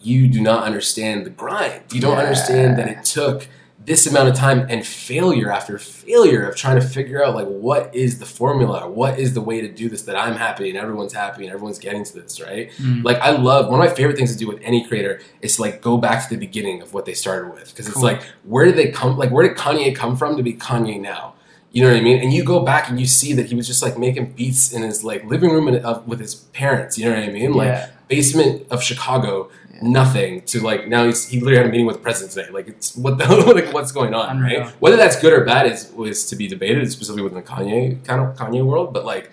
"You 0.00 0.28
do 0.28 0.40
not 0.40 0.64
understand 0.64 1.24
the 1.24 1.30
grind. 1.30 1.82
You 1.92 2.00
don't 2.00 2.16
yeah. 2.16 2.22
understand 2.22 2.78
that 2.78 2.88
it 2.88 3.04
took." 3.04 3.48
This 3.88 4.06
amount 4.06 4.28
of 4.28 4.34
time 4.34 4.66
and 4.68 4.86
failure 4.86 5.50
after 5.50 5.78
failure 5.78 6.46
of 6.46 6.54
trying 6.54 6.78
to 6.78 6.86
figure 6.86 7.24
out 7.24 7.34
like 7.34 7.46
what 7.46 7.92
is 7.94 8.18
the 8.18 8.26
formula 8.26 8.84
or 8.84 8.90
what 8.90 9.18
is 9.18 9.32
the 9.32 9.40
way 9.40 9.62
to 9.62 9.68
do 9.68 9.88
this 9.88 10.02
that 10.02 10.14
I'm 10.14 10.34
happy 10.34 10.68
and 10.68 10.76
everyone's 10.76 11.14
happy 11.14 11.44
and 11.44 11.52
everyone's 11.52 11.78
getting 11.78 12.04
to 12.04 12.20
this, 12.20 12.38
right? 12.38 12.70
Mm. 12.72 13.02
Like 13.02 13.16
I 13.18 13.30
love 13.30 13.68
one 13.68 13.80
of 13.80 13.88
my 13.88 13.92
favorite 13.92 14.16
things 14.16 14.30
to 14.32 14.38
do 14.38 14.46
with 14.46 14.60
any 14.62 14.86
creator 14.86 15.20
is 15.40 15.56
to 15.56 15.62
like 15.62 15.80
go 15.80 15.96
back 15.96 16.22
to 16.22 16.30
the 16.34 16.38
beginning 16.38 16.82
of 16.82 16.92
what 16.92 17.06
they 17.06 17.14
started 17.14 17.50
with 17.52 17.70
because 17.70 17.88
cool. 17.88 18.04
it's 18.06 18.20
like 18.20 18.22
where 18.44 18.66
did 18.66 18.76
they 18.76 18.90
come 18.90 19.16
like 19.16 19.30
where 19.30 19.48
did 19.48 19.56
Kanye 19.56 19.96
come 19.96 20.16
from 20.16 20.36
to 20.36 20.42
be 20.42 20.52
Kanye 20.52 21.00
now? 21.00 21.34
You 21.72 21.82
know 21.82 21.90
what 21.90 21.98
I 21.98 22.02
mean? 22.02 22.20
And 22.20 22.32
you 22.32 22.44
go 22.44 22.60
back 22.60 22.88
and 22.90 23.00
you 23.00 23.06
see 23.06 23.32
that 23.34 23.46
he 23.46 23.54
was 23.54 23.66
just 23.66 23.82
like 23.82 23.98
making 23.98 24.32
beats 24.32 24.72
in 24.72 24.82
his 24.82 25.02
like 25.02 25.24
living 25.24 25.50
room 25.50 25.68
and, 25.68 25.84
uh, 25.84 26.02
with 26.06 26.20
his 26.20 26.34
parents. 26.34 26.98
You 26.98 27.06
know 27.08 27.14
what 27.18 27.28
I 27.28 27.32
mean? 27.32 27.52
Like 27.52 27.68
Yeah. 27.68 27.90
basement 28.08 28.66
of 28.70 28.82
Chicago. 28.82 29.50
Nothing 29.82 30.42
to 30.42 30.60
like 30.60 30.88
now 30.88 31.04
he's 31.04 31.28
he 31.28 31.40
literally 31.40 31.58
had 31.58 31.66
a 31.66 31.70
meeting 31.70 31.86
with 31.86 31.96
the 31.96 32.02
president 32.02 32.32
today. 32.32 32.50
Like 32.50 32.68
it's 32.68 32.96
what 32.96 33.18
the 33.18 33.26
like 33.54 33.72
what's 33.72 33.92
going 33.92 34.14
on, 34.14 34.40
right? 34.40 34.68
Whether 34.80 34.96
that's 34.96 35.20
good 35.20 35.32
or 35.32 35.44
bad 35.44 35.66
is 35.66 35.92
was 35.92 36.26
to 36.26 36.36
be 36.36 36.48
debated, 36.48 36.90
specifically 36.90 37.22
within 37.22 37.38
the 37.38 37.44
Kanye 37.44 38.04
kind 38.04 38.20
of 38.20 38.36
Kanye 38.36 38.64
world. 38.64 38.92
But 38.92 39.04
like, 39.04 39.30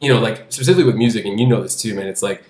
you 0.00 0.12
know, 0.12 0.20
like 0.20 0.46
specifically 0.50 0.84
with 0.84 0.96
music, 0.96 1.24
and 1.24 1.38
you 1.38 1.46
know 1.46 1.62
this 1.62 1.80
too, 1.80 1.94
man. 1.94 2.06
It's 2.06 2.22
like 2.22 2.44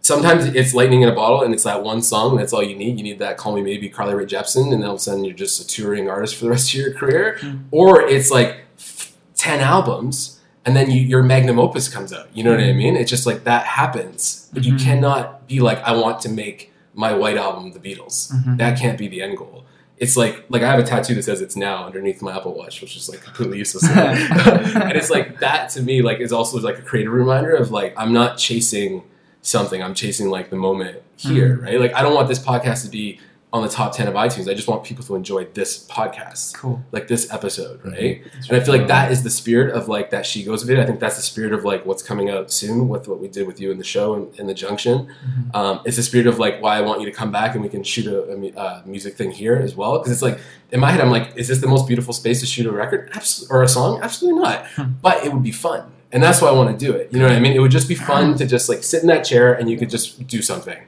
sometimes 0.00 0.46
it's 0.46 0.74
lightning 0.74 1.02
in 1.02 1.08
a 1.08 1.14
bottle, 1.14 1.42
and 1.42 1.52
it's 1.52 1.64
that 1.64 1.82
one 1.82 2.02
song. 2.02 2.36
That's 2.36 2.52
all 2.52 2.62
you 2.62 2.76
need. 2.76 2.96
You 2.96 3.04
need 3.04 3.18
that 3.18 3.36
"Call 3.36 3.54
Me 3.54 3.62
Maybe" 3.62 3.88
Carly 3.88 4.14
Rae 4.14 4.26
Jepsen, 4.26 4.72
and 4.72 4.84
all 4.84 4.92
of 4.92 4.96
a 4.96 5.00
sudden 5.00 5.24
you're 5.24 5.34
just 5.34 5.60
a 5.60 5.66
touring 5.66 6.08
artist 6.08 6.36
for 6.36 6.44
the 6.44 6.50
rest 6.50 6.70
of 6.70 6.74
your 6.74 6.94
career. 6.94 7.38
Mm. 7.40 7.64
Or 7.70 8.02
it's 8.02 8.30
like 8.30 8.60
f- 8.78 9.12
ten 9.34 9.60
albums, 9.60 10.39
and 10.66 10.76
then 10.76 10.90
you, 10.90 11.00
your 11.00 11.22
magnum 11.22 11.58
opus 11.58 11.88
comes 11.88 12.12
out. 12.12 12.28
You 12.34 12.44
know 12.44 12.50
what 12.50 12.60
I 12.60 12.72
mean? 12.72 12.96
It's 12.96 13.10
just 13.10 13.26
like 13.26 13.44
that 13.44 13.66
happens, 13.66 14.48
but 14.52 14.64
you 14.64 14.74
Mhm. 14.74 14.80
cannot 14.84 15.46
be 15.48 15.60
like, 15.60 15.78
I 15.82 15.92
want 15.92 16.20
to 16.22 16.28
make 16.28 16.72
my 16.94 17.12
white 17.14 17.36
album, 17.36 17.72
The 17.72 17.78
Beatles. 17.80 18.32
Mhm. 18.32 18.58
That 18.58 18.78
can't 18.78 18.98
be 18.98 19.08
the 19.08 19.22
end 19.22 19.38
goal. 19.38 19.64
It's 19.96 20.16
like 20.16 20.44
like 20.48 20.62
I 20.62 20.70
have 20.70 20.78
a 20.78 20.82
tattoo 20.82 21.14
that 21.14 21.22
says 21.24 21.40
it's 21.42 21.56
now 21.56 21.84
underneath 21.86 22.22
my 22.22 22.34
Apple 22.36 22.54
Watch, 22.54 22.80
which 22.80 22.96
is 22.96 23.08
like 23.08 23.22
completely 23.22 23.58
useless. 23.58 23.84
and 23.90 24.92
it's 24.92 25.10
like 25.10 25.40
that 25.40 25.68
to 25.70 25.82
me 25.82 26.00
like 26.02 26.20
is 26.20 26.32
also 26.32 26.58
like 26.60 26.78
a 26.78 26.82
creative 26.82 27.12
reminder 27.12 27.54
of 27.54 27.70
like 27.70 27.92
I'm 27.96 28.12
not 28.12 28.38
chasing 28.38 29.02
something. 29.42 29.82
I'm 29.82 29.94
chasing 29.94 30.28
like 30.30 30.50
the 30.50 30.56
moment 30.56 30.98
here, 31.16 31.56
Mhm. 31.58 31.62
right? 31.64 31.80
Like 31.80 31.94
I 31.94 32.02
don't 32.02 32.14
want 32.14 32.28
this 32.28 32.38
podcast 32.38 32.82
to 32.84 32.90
be 32.90 33.20
on 33.52 33.62
the 33.62 33.68
top 33.68 33.92
10 33.96 34.06
of 34.06 34.14
iTunes. 34.14 34.48
I 34.48 34.54
just 34.54 34.68
want 34.68 34.84
people 34.84 35.02
to 35.04 35.16
enjoy 35.16 35.44
this 35.54 35.84
podcast, 35.88 36.54
Cool. 36.54 36.80
like 36.92 37.08
this 37.08 37.32
episode, 37.32 37.82
Mhm. 37.82 37.92
right? 37.92 38.22
And 38.48 38.56
I 38.56 38.60
feel 38.60 38.72
like 38.72 38.86
that 38.86 39.10
is 39.10 39.24
the 39.24 39.30
spirit 39.30 39.74
of 39.74 39.88
like 39.88 40.10
that 40.10 40.24
She 40.24 40.44
Goes 40.44 40.62
video. 40.62 40.84
I 40.84 40.86
think 40.86 41.00
that's 41.00 41.16
the 41.16 41.22
spirit 41.22 41.52
of 41.52 41.64
like 41.64 41.84
what's 41.84 42.02
coming 42.02 42.30
out 42.30 42.52
soon 42.52 42.88
with 42.88 43.08
what 43.08 43.18
we 43.20 43.26
did 43.26 43.48
with 43.48 43.60
you 43.60 43.72
in 43.72 43.78
the 43.78 43.84
show 43.84 44.14
and 44.14 44.32
in 44.38 44.46
the 44.46 44.54
junction. 44.54 45.08
Mhm. 45.08 45.56
Um, 45.56 45.80
it's 45.84 45.96
the 45.96 46.02
spirit 46.04 46.28
of 46.28 46.38
like 46.38 46.62
why 46.62 46.76
I 46.76 46.80
want 46.82 47.00
you 47.00 47.06
to 47.06 47.12
come 47.12 47.32
back 47.32 47.54
and 47.54 47.62
we 47.64 47.68
can 47.68 47.82
shoot 47.82 48.06
a, 48.06 48.32
a 48.32 48.36
mu- 48.36 48.52
uh, 48.56 48.82
music 48.86 49.16
thing 49.16 49.32
here 49.32 49.56
as 49.56 49.74
well. 49.74 49.98
Because 49.98 50.12
it's 50.12 50.22
like 50.22 50.38
in 50.70 50.78
my 50.78 50.92
head, 50.92 51.00
I'm 51.00 51.10
like, 51.10 51.32
is 51.34 51.48
this 51.48 51.58
the 51.58 51.66
most 51.66 51.88
beautiful 51.88 52.14
space 52.14 52.38
to 52.40 52.46
shoot 52.46 52.66
a 52.66 52.70
record 52.72 53.10
Abs- 53.14 53.48
or 53.50 53.64
a 53.64 53.68
song? 53.68 53.98
Absolutely 54.00 54.42
not. 54.42 54.66
Hmm. 54.76 54.82
But 55.02 55.24
it 55.24 55.32
would 55.32 55.42
be 55.42 55.50
fun, 55.50 55.82
and 56.12 56.22
that's 56.22 56.40
why 56.40 56.48
I 56.48 56.52
want 56.52 56.78
to 56.78 56.86
do 56.86 56.92
it. 56.92 57.08
You 57.10 57.18
know 57.18 57.26
what 57.26 57.34
I 57.34 57.40
mean? 57.40 57.52
It 57.54 57.58
would 57.58 57.72
just 57.72 57.88
be 57.88 57.96
fun 57.96 58.36
to 58.36 58.46
just 58.46 58.68
like 58.68 58.84
sit 58.84 59.02
in 59.02 59.08
that 59.08 59.24
chair 59.24 59.52
and 59.54 59.68
you 59.68 59.76
could 59.76 59.90
just 59.90 60.24
do 60.28 60.40
something. 60.40 60.78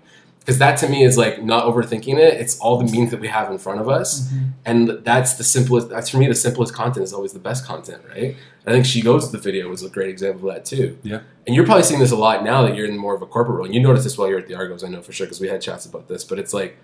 Because 0.45 0.59
that 0.59 0.77
to 0.79 0.89
me 0.89 1.05
is 1.05 1.17
like 1.17 1.41
not 1.43 1.67
overthinking 1.67 2.19
it. 2.19 2.35
It's 2.41 2.59
all 2.59 2.77
the 2.77 2.85
means 2.91 3.13
that 3.13 3.21
we 3.21 3.29
have 3.29 3.49
in 3.51 3.59
front 3.59 3.81
of 3.81 3.89
us. 3.89 4.29
Mhm. 4.29 4.49
and 4.65 4.89
that's 5.05 5.35
the 5.35 5.45
simplest 5.45 5.89
that's 5.89 6.09
for 6.09 6.19
me 6.19 6.27
the 6.29 6.35
simplest 6.35 6.73
content 6.75 7.03
is 7.05 7.13
always 7.13 7.33
the 7.33 7.39
best 7.39 7.65
content 7.67 8.03
right? 8.15 8.37
I 8.67 8.71
think 8.71 8.85
she 8.87 9.01
goes 9.03 9.27
to 9.27 9.33
the 9.37 9.43
video 9.43 9.69
was 9.69 9.83
a 9.85 9.89
great 9.89 10.09
example 10.11 10.49
of 10.49 10.55
that 10.55 10.65
too. 10.65 10.99
Yeah. 11.03 11.21
and 11.47 11.55
you're 11.55 11.65
probably 11.65 11.83
seeing 11.85 12.01
this 12.01 12.11
a 12.13 12.17
lot 12.17 12.45
now 12.45 12.63
that 12.63 12.77
you're 12.77 12.87
in 12.87 12.97
more 12.99 13.15
of 13.15 13.23
a 13.23 13.27
corporate 13.27 13.57
role. 13.57 13.67
And 13.67 13.75
you 13.75 13.81
notice 13.81 14.05
this 14.05 14.17
while 14.19 14.29
you're 14.29 14.39
at 14.39 14.47
the 14.49 14.55
argos 14.55 14.83
i 14.85 14.89
know 14.89 15.03
for 15.03 15.13
sure 15.13 15.27
because 15.27 15.41
we 15.41 15.49
had 15.49 15.61
chats 15.61 15.85
about 15.87 16.07
this 16.09 16.23
but 16.25 16.39
it's 16.39 16.53
like 16.55 16.77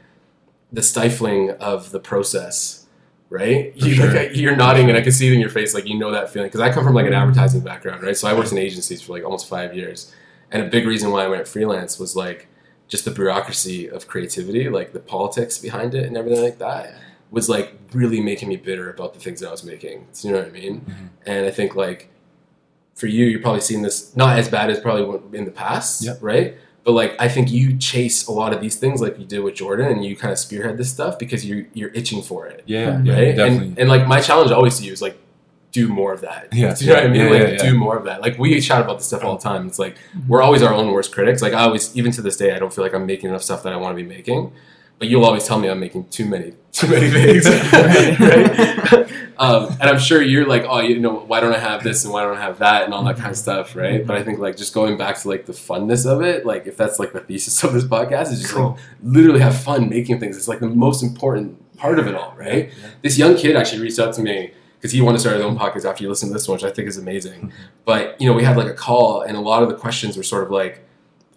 the 0.72 0.82
stifling 0.82 1.50
of 1.72 1.90
the 1.90 2.00
process 2.00 2.86
right? 3.30 3.72
You, 3.76 3.94
sure. 3.94 4.10
like, 4.12 4.30
you're 4.34 4.56
nodding 4.56 4.88
and 4.88 4.96
i 4.96 5.02
can 5.02 5.12
see 5.12 5.26
it 5.28 5.34
in 5.34 5.40
your 5.40 5.50
face 5.50 5.74
like 5.74 5.86
you 5.86 5.98
know 5.98 6.10
that 6.12 6.30
feeling. 6.30 6.48
Because 6.48 6.60
i 6.60 6.72
come 6.72 6.84
from 6.84 6.94
like 6.94 7.06
an 7.06 7.12
advertising 7.12 7.60
background 7.60 8.02
right? 8.02 8.16
So 8.16 8.26
i 8.28 8.32
worked 8.34 8.52
in 8.52 8.58
agencies 8.58 9.02
for 9.02 9.12
like 9.12 9.24
almost 9.24 9.48
five 9.48 9.74
years. 9.74 10.12
And 10.50 10.62
a 10.62 10.66
big 10.66 10.86
reason 10.86 11.10
why 11.10 11.24
i 11.24 11.28
went 11.28 11.46
freelance 11.46 11.98
was 11.98 12.16
like 12.16 12.48
just 12.88 13.04
the 13.04 13.10
bureaucracy 13.10 13.88
of 13.88 14.06
creativity 14.08 14.68
like 14.68 14.92
the 14.92 14.98
politics 15.00 15.58
behind 15.58 15.94
it 15.94 16.06
and 16.06 16.16
everything 16.16 16.42
like 16.42 16.58
that 16.58 16.94
was 17.30 17.48
like 17.48 17.74
really 17.92 18.20
making 18.20 18.48
me 18.48 18.56
bitter 18.56 18.90
about 18.90 19.12
the 19.14 19.20
things 19.20 19.40
that 19.40 19.48
I 19.48 19.50
was 19.50 19.62
making. 19.62 20.06
Do 20.20 20.28
you 20.28 20.34
know 20.34 20.40
what 20.40 20.48
I 20.48 20.52
mean? 20.52 20.80
Mhm. 20.80 21.08
And 21.26 21.46
I 21.46 21.50
think 21.50 21.74
like 21.76 22.08
for 22.94 23.06
you, 23.06 23.26
you're 23.26 23.40
probably 23.42 23.60
seeing 23.60 23.82
this 23.82 24.16
not 24.16 24.38
as 24.38 24.48
bad 24.48 24.70
as 24.70 24.80
probably 24.80 25.04
what- 25.04 25.22
in 25.32 25.44
the 25.44 25.50
past, 25.50 26.02
Yep. 26.04 26.18
right? 26.22 26.54
But 26.84 26.92
like 26.92 27.14
I 27.20 27.28
think 27.28 27.50
you 27.52 27.76
chase 27.76 28.26
a 28.26 28.32
lot 28.32 28.54
of 28.54 28.60
these 28.62 28.76
things 28.76 29.02
like 29.02 29.18
you 29.18 29.26
did 29.26 29.40
with 29.40 29.54
Jordan, 29.56 29.88
and 29.92 30.02
you 30.04 30.16
kind 30.16 30.32
of 30.32 30.38
spearhead 30.38 30.78
this 30.78 30.90
stuff 30.90 31.18
because 31.18 31.44
you're 31.44 31.64
you're 31.74 31.90
itching 31.92 32.22
for 32.22 32.46
it, 32.46 32.62
Yeah, 32.66 32.92
Mhm. 32.92 33.06
yeah, 33.06 33.12
right? 33.12 33.36
definitely. 33.36 33.66
And 33.68 33.78
and 33.80 33.88
like 33.90 34.06
my 34.08 34.20
challenge 34.22 34.50
always 34.50 34.78
to 34.78 34.84
you 34.84 34.92
is 34.92 35.02
like 35.02 35.18
do 35.72 35.88
more 35.88 36.12
of 36.12 36.22
that. 36.22 36.48
Yeah, 36.52 36.74
Do 36.78 36.84
you 36.84 36.90
know 36.90 36.96
what 36.96 37.04
I 37.04 37.08
mean? 37.08 37.20
yeah, 37.20 37.30
like 37.30 37.42
yeah, 37.42 37.48
yeah. 37.48 37.70
do 37.70 37.78
more 37.78 37.96
of 37.96 38.04
that. 38.04 38.20
Like 38.20 38.38
we 38.38 38.52
mm-hmm. 38.52 38.60
chat 38.60 38.80
about 38.80 38.98
this 38.98 39.06
stuff 39.06 39.24
all 39.24 39.36
the 39.36 39.42
time. 39.42 39.66
It's 39.66 39.78
like 39.78 39.96
mm-hmm. 39.96 40.28
we're 40.28 40.42
always 40.42 40.62
our 40.62 40.72
own 40.72 40.92
worst 40.92 41.12
critics. 41.12 41.42
Like 41.42 41.52
I 41.52 41.62
always, 41.62 41.96
even 41.96 42.12
to 42.12 42.22
this 42.22 42.36
day, 42.36 42.54
I 42.54 42.58
don't 42.58 42.72
feel 42.72 42.84
like 42.84 42.94
I'm 42.94 43.06
making 43.06 43.30
enough 43.30 43.42
stuff 43.42 43.62
that 43.62 43.72
I 43.72 43.76
want 43.76 43.96
to 43.96 44.02
be 44.02 44.08
making. 44.08 44.52
But 44.98 45.06
you'll 45.06 45.24
always 45.24 45.44
tell 45.44 45.60
me 45.60 45.68
I'm 45.68 45.78
making 45.78 46.08
too 46.08 46.26
many, 46.26 46.54
too 46.72 46.88
many 46.88 47.08
things, 47.08 47.46
right? 47.72 49.08
um, 49.38 49.66
and 49.80 49.82
I'm 49.82 49.98
sure 50.00 50.20
you're 50.20 50.48
like, 50.48 50.64
oh, 50.66 50.80
you 50.80 50.98
know, 50.98 51.20
why 51.20 51.38
don't 51.38 51.54
I 51.54 51.58
have 51.58 51.84
this 51.84 52.02
and 52.04 52.12
why 52.12 52.24
don't 52.24 52.36
I 52.36 52.40
have 52.40 52.58
that 52.58 52.82
and 52.82 52.92
all 52.92 53.04
that 53.04 53.14
kind 53.14 53.28
of 53.28 53.36
mm-hmm. 53.36 53.42
stuff, 53.42 53.76
right? 53.76 54.04
But 54.04 54.16
I 54.16 54.24
think 54.24 54.40
like 54.40 54.56
just 54.56 54.74
going 54.74 54.96
back 54.96 55.16
to 55.18 55.28
like 55.28 55.46
the 55.46 55.52
funness 55.52 56.04
of 56.04 56.20
it, 56.22 56.44
like 56.44 56.66
if 56.66 56.76
that's 56.76 56.98
like 56.98 57.12
the 57.12 57.20
thesis 57.20 57.62
of 57.62 57.74
this 57.74 57.84
podcast, 57.84 58.32
is 58.32 58.40
just 58.42 58.56
like 58.56 58.76
literally 59.00 59.38
have 59.38 59.56
fun 59.56 59.88
making 59.88 60.18
things. 60.18 60.36
It's 60.36 60.48
like 60.48 60.58
the 60.58 60.68
most 60.68 61.04
important 61.04 61.76
part 61.76 62.00
of 62.00 62.08
it 62.08 62.16
all, 62.16 62.34
right? 62.36 62.72
This 63.02 63.16
young 63.16 63.36
kid 63.36 63.54
actually 63.54 63.82
reached 63.82 64.00
out 64.00 64.14
to 64.14 64.22
me 64.22 64.52
because 64.78 64.92
he 64.92 65.00
wanted 65.00 65.16
to 65.16 65.20
start 65.20 65.36
his 65.36 65.44
own 65.44 65.58
podcast 65.58 65.84
after 65.84 66.04
he 66.04 66.08
listened 66.08 66.30
to 66.30 66.34
this 66.34 66.46
one, 66.48 66.56
which 66.56 66.64
I 66.64 66.70
think 66.70 66.88
is 66.88 66.96
amazing. 66.98 67.52
But 67.84 68.20
you 68.20 68.28
know, 68.28 68.34
we 68.34 68.44
had 68.44 68.56
like 68.56 68.68
a 68.68 68.74
call, 68.74 69.22
and 69.22 69.36
a 69.36 69.40
lot 69.40 69.62
of 69.62 69.68
the 69.68 69.74
questions 69.74 70.16
were 70.16 70.22
sort 70.22 70.44
of 70.44 70.50
like 70.50 70.84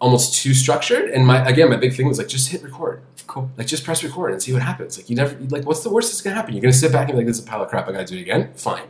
almost 0.00 0.34
too 0.42 0.54
structured. 0.54 1.10
And 1.10 1.26
my 1.26 1.44
again, 1.48 1.68
my 1.70 1.76
big 1.76 1.94
thing 1.94 2.06
was 2.08 2.18
like, 2.18 2.28
just 2.28 2.48
hit 2.50 2.62
record, 2.62 3.02
Cool. 3.26 3.50
like 3.56 3.66
just 3.66 3.84
press 3.84 4.02
record 4.04 4.32
and 4.32 4.42
see 4.42 4.52
what 4.52 4.62
happens. 4.62 4.98
Like 4.98 5.08
you 5.10 5.16
never, 5.16 5.36
like 5.48 5.64
what's 5.64 5.82
the 5.82 5.90
worst 5.90 6.10
that's 6.10 6.20
gonna 6.20 6.36
happen? 6.36 6.54
You're 6.54 6.62
gonna 6.62 6.72
sit 6.72 6.92
back 6.92 7.08
and 7.08 7.12
be 7.12 7.18
like, 7.18 7.26
this 7.26 7.38
is 7.38 7.44
a 7.44 7.48
pile 7.48 7.62
of 7.62 7.68
crap. 7.68 7.88
I 7.88 7.92
gotta 7.92 8.04
do 8.04 8.16
it 8.16 8.20
again. 8.22 8.52
Fine. 8.54 8.84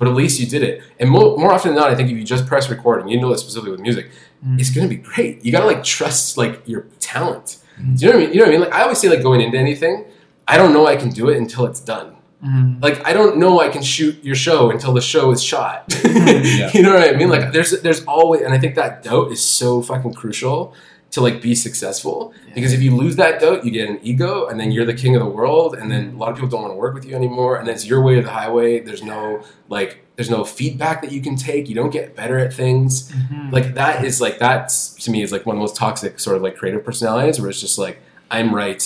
But 0.00 0.08
at 0.08 0.14
least 0.14 0.40
you 0.40 0.46
did 0.46 0.64
it. 0.64 0.82
And 0.98 1.08
more, 1.08 1.38
more 1.38 1.52
often 1.52 1.70
than 1.72 1.80
not, 1.80 1.90
I 1.90 1.94
think 1.94 2.10
if 2.10 2.16
you 2.16 2.24
just 2.24 2.44
press 2.46 2.68
record, 2.68 3.02
and 3.02 3.10
you 3.10 3.20
know 3.20 3.30
this 3.30 3.40
specifically 3.42 3.70
with 3.70 3.80
music, 3.80 4.10
Mm. 4.46 4.60
it's 4.60 4.68
gonna 4.70 4.88
be 4.88 4.96
great. 4.96 5.42
You 5.44 5.50
gotta 5.52 5.64
like 5.66 5.82
trust 5.82 6.36
like 6.36 6.60
your 6.66 6.82
talent. 7.00 7.56
Mhm. 7.80 7.98
Do 7.98 8.04
you 8.06 8.12
know 8.12 8.18
what 8.18 8.22
I 8.22 8.26
mean? 8.26 8.34
You 8.34 8.40
know 8.40 8.44
what 8.44 8.48
I 8.48 8.52
mean? 8.52 8.60
Like 8.62 8.72
I 8.74 8.82
always 8.82 8.98
say, 8.98 9.08
like 9.08 9.22
going 9.22 9.40
into 9.40 9.56
anything, 9.56 10.04
I 10.46 10.56
don't 10.58 10.74
know 10.74 10.86
I 10.86 10.96
can 10.96 11.08
do 11.10 11.30
it 11.30 11.38
until 11.38 11.64
it's 11.64 11.80
done. 11.80 12.15
Mhm. 12.44 12.82
Like 12.82 13.06
I 13.06 13.12
don't 13.12 13.38
know 13.38 13.60
I 13.60 13.68
can 13.68 13.82
shoot 13.82 14.22
your 14.22 14.34
show 14.36 14.70
until 14.70 14.92
the 14.92 15.00
show 15.00 15.30
is 15.32 15.42
shot. 15.42 15.94
Yeah. 16.16 16.70
You 16.74 16.82
know 16.82 16.94
what 16.94 17.08
I 17.08 17.16
mean? 17.16 17.28
Like 17.30 17.52
there's 17.52 17.80
there's 17.82 18.04
always 18.04 18.42
and 18.42 18.52
I 18.52 18.58
think 18.58 18.74
that 18.74 19.02
doubt 19.02 19.30
is 19.32 19.42
so 19.42 19.80
fucking 19.82 20.14
crucial 20.14 20.74
to 21.12 21.20
like 21.20 21.40
be 21.40 21.54
successful 21.54 22.34
because 22.54 22.72
if 22.72 22.82
you 22.82 22.94
lose 22.94 23.16
that 23.16 23.40
doubt, 23.40 23.64
you 23.64 23.70
get 23.70 23.88
an 23.88 23.98
ego 24.02 24.46
and 24.48 24.58
then 24.60 24.70
you're 24.72 24.84
the 24.84 24.92
king 24.94 25.14
of 25.16 25.22
the 25.22 25.28
world 25.28 25.74
and 25.76 25.90
then 25.90 26.12
a 26.14 26.16
lot 26.18 26.30
of 26.30 26.34
people 26.34 26.48
don't 26.48 26.62
want 26.62 26.72
to 26.72 26.76
work 26.76 26.94
with 26.94 27.04
you 27.06 27.14
anymore 27.14 27.56
and 27.56 27.68
it's 27.68 27.86
your 27.86 28.02
way 28.02 28.16
or 28.16 28.22
the 28.22 28.30
highway. 28.30 28.80
There's 28.80 29.02
no 29.02 29.42
like 29.68 30.04
there's 30.16 30.30
no 30.30 30.44
feedback 30.44 31.02
that 31.02 31.12
you 31.12 31.20
can 31.22 31.36
take. 31.36 31.68
You 31.68 31.74
don't 31.74 31.90
get 31.90 32.16
better 32.16 32.38
at 32.38 32.52
things 32.52 33.10
Mhm. 33.12 33.52
like 33.52 33.74
that 33.74 34.04
is 34.04 34.20
like 34.20 34.38
that's 34.38 34.94
to 35.04 35.10
me 35.10 35.22
is 35.22 35.30
like 35.32 35.46
one 35.46 35.56
of 35.56 35.58
the 35.58 35.62
most 35.62 35.76
toxic 35.76 36.18
sort 36.20 36.36
of 36.36 36.42
like 36.42 36.56
creative 36.56 36.84
personalities 36.84 37.40
where 37.40 37.48
it's 37.50 37.60
just 37.60 37.78
like 37.78 37.98
i'm 38.30 38.54
right 38.54 38.82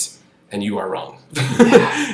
and 0.51 0.63
you 0.63 0.77
are 0.77 0.89
wrong 0.89 1.19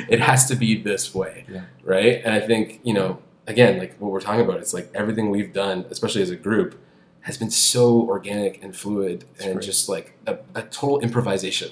it 0.08 0.20
has 0.20 0.46
to 0.46 0.54
be 0.56 0.80
this 0.80 1.14
way 1.14 1.44
Yeah. 1.48 1.62
right 1.82 2.20
and 2.24 2.34
i 2.34 2.40
think 2.40 2.80
you 2.82 2.94
know 2.94 3.18
again 3.46 3.78
like 3.78 3.96
what 3.98 4.10
we're 4.12 4.20
talking 4.20 4.42
about 4.42 4.58
it's 4.60 4.74
like 4.74 4.90
everything 4.94 5.30
we've 5.30 5.52
done 5.52 5.84
especially 5.90 6.22
as 6.22 6.30
a 6.30 6.36
group 6.36 6.78
has 7.22 7.36
been 7.36 7.50
so 7.50 8.02
organic 8.08 8.62
and 8.62 8.74
fluid 8.76 9.24
and 9.42 9.54
great. 9.54 9.64
just 9.64 9.88
like 9.88 10.14
a, 10.26 10.38
a 10.54 10.62
total 10.62 11.00
improvisation 11.00 11.70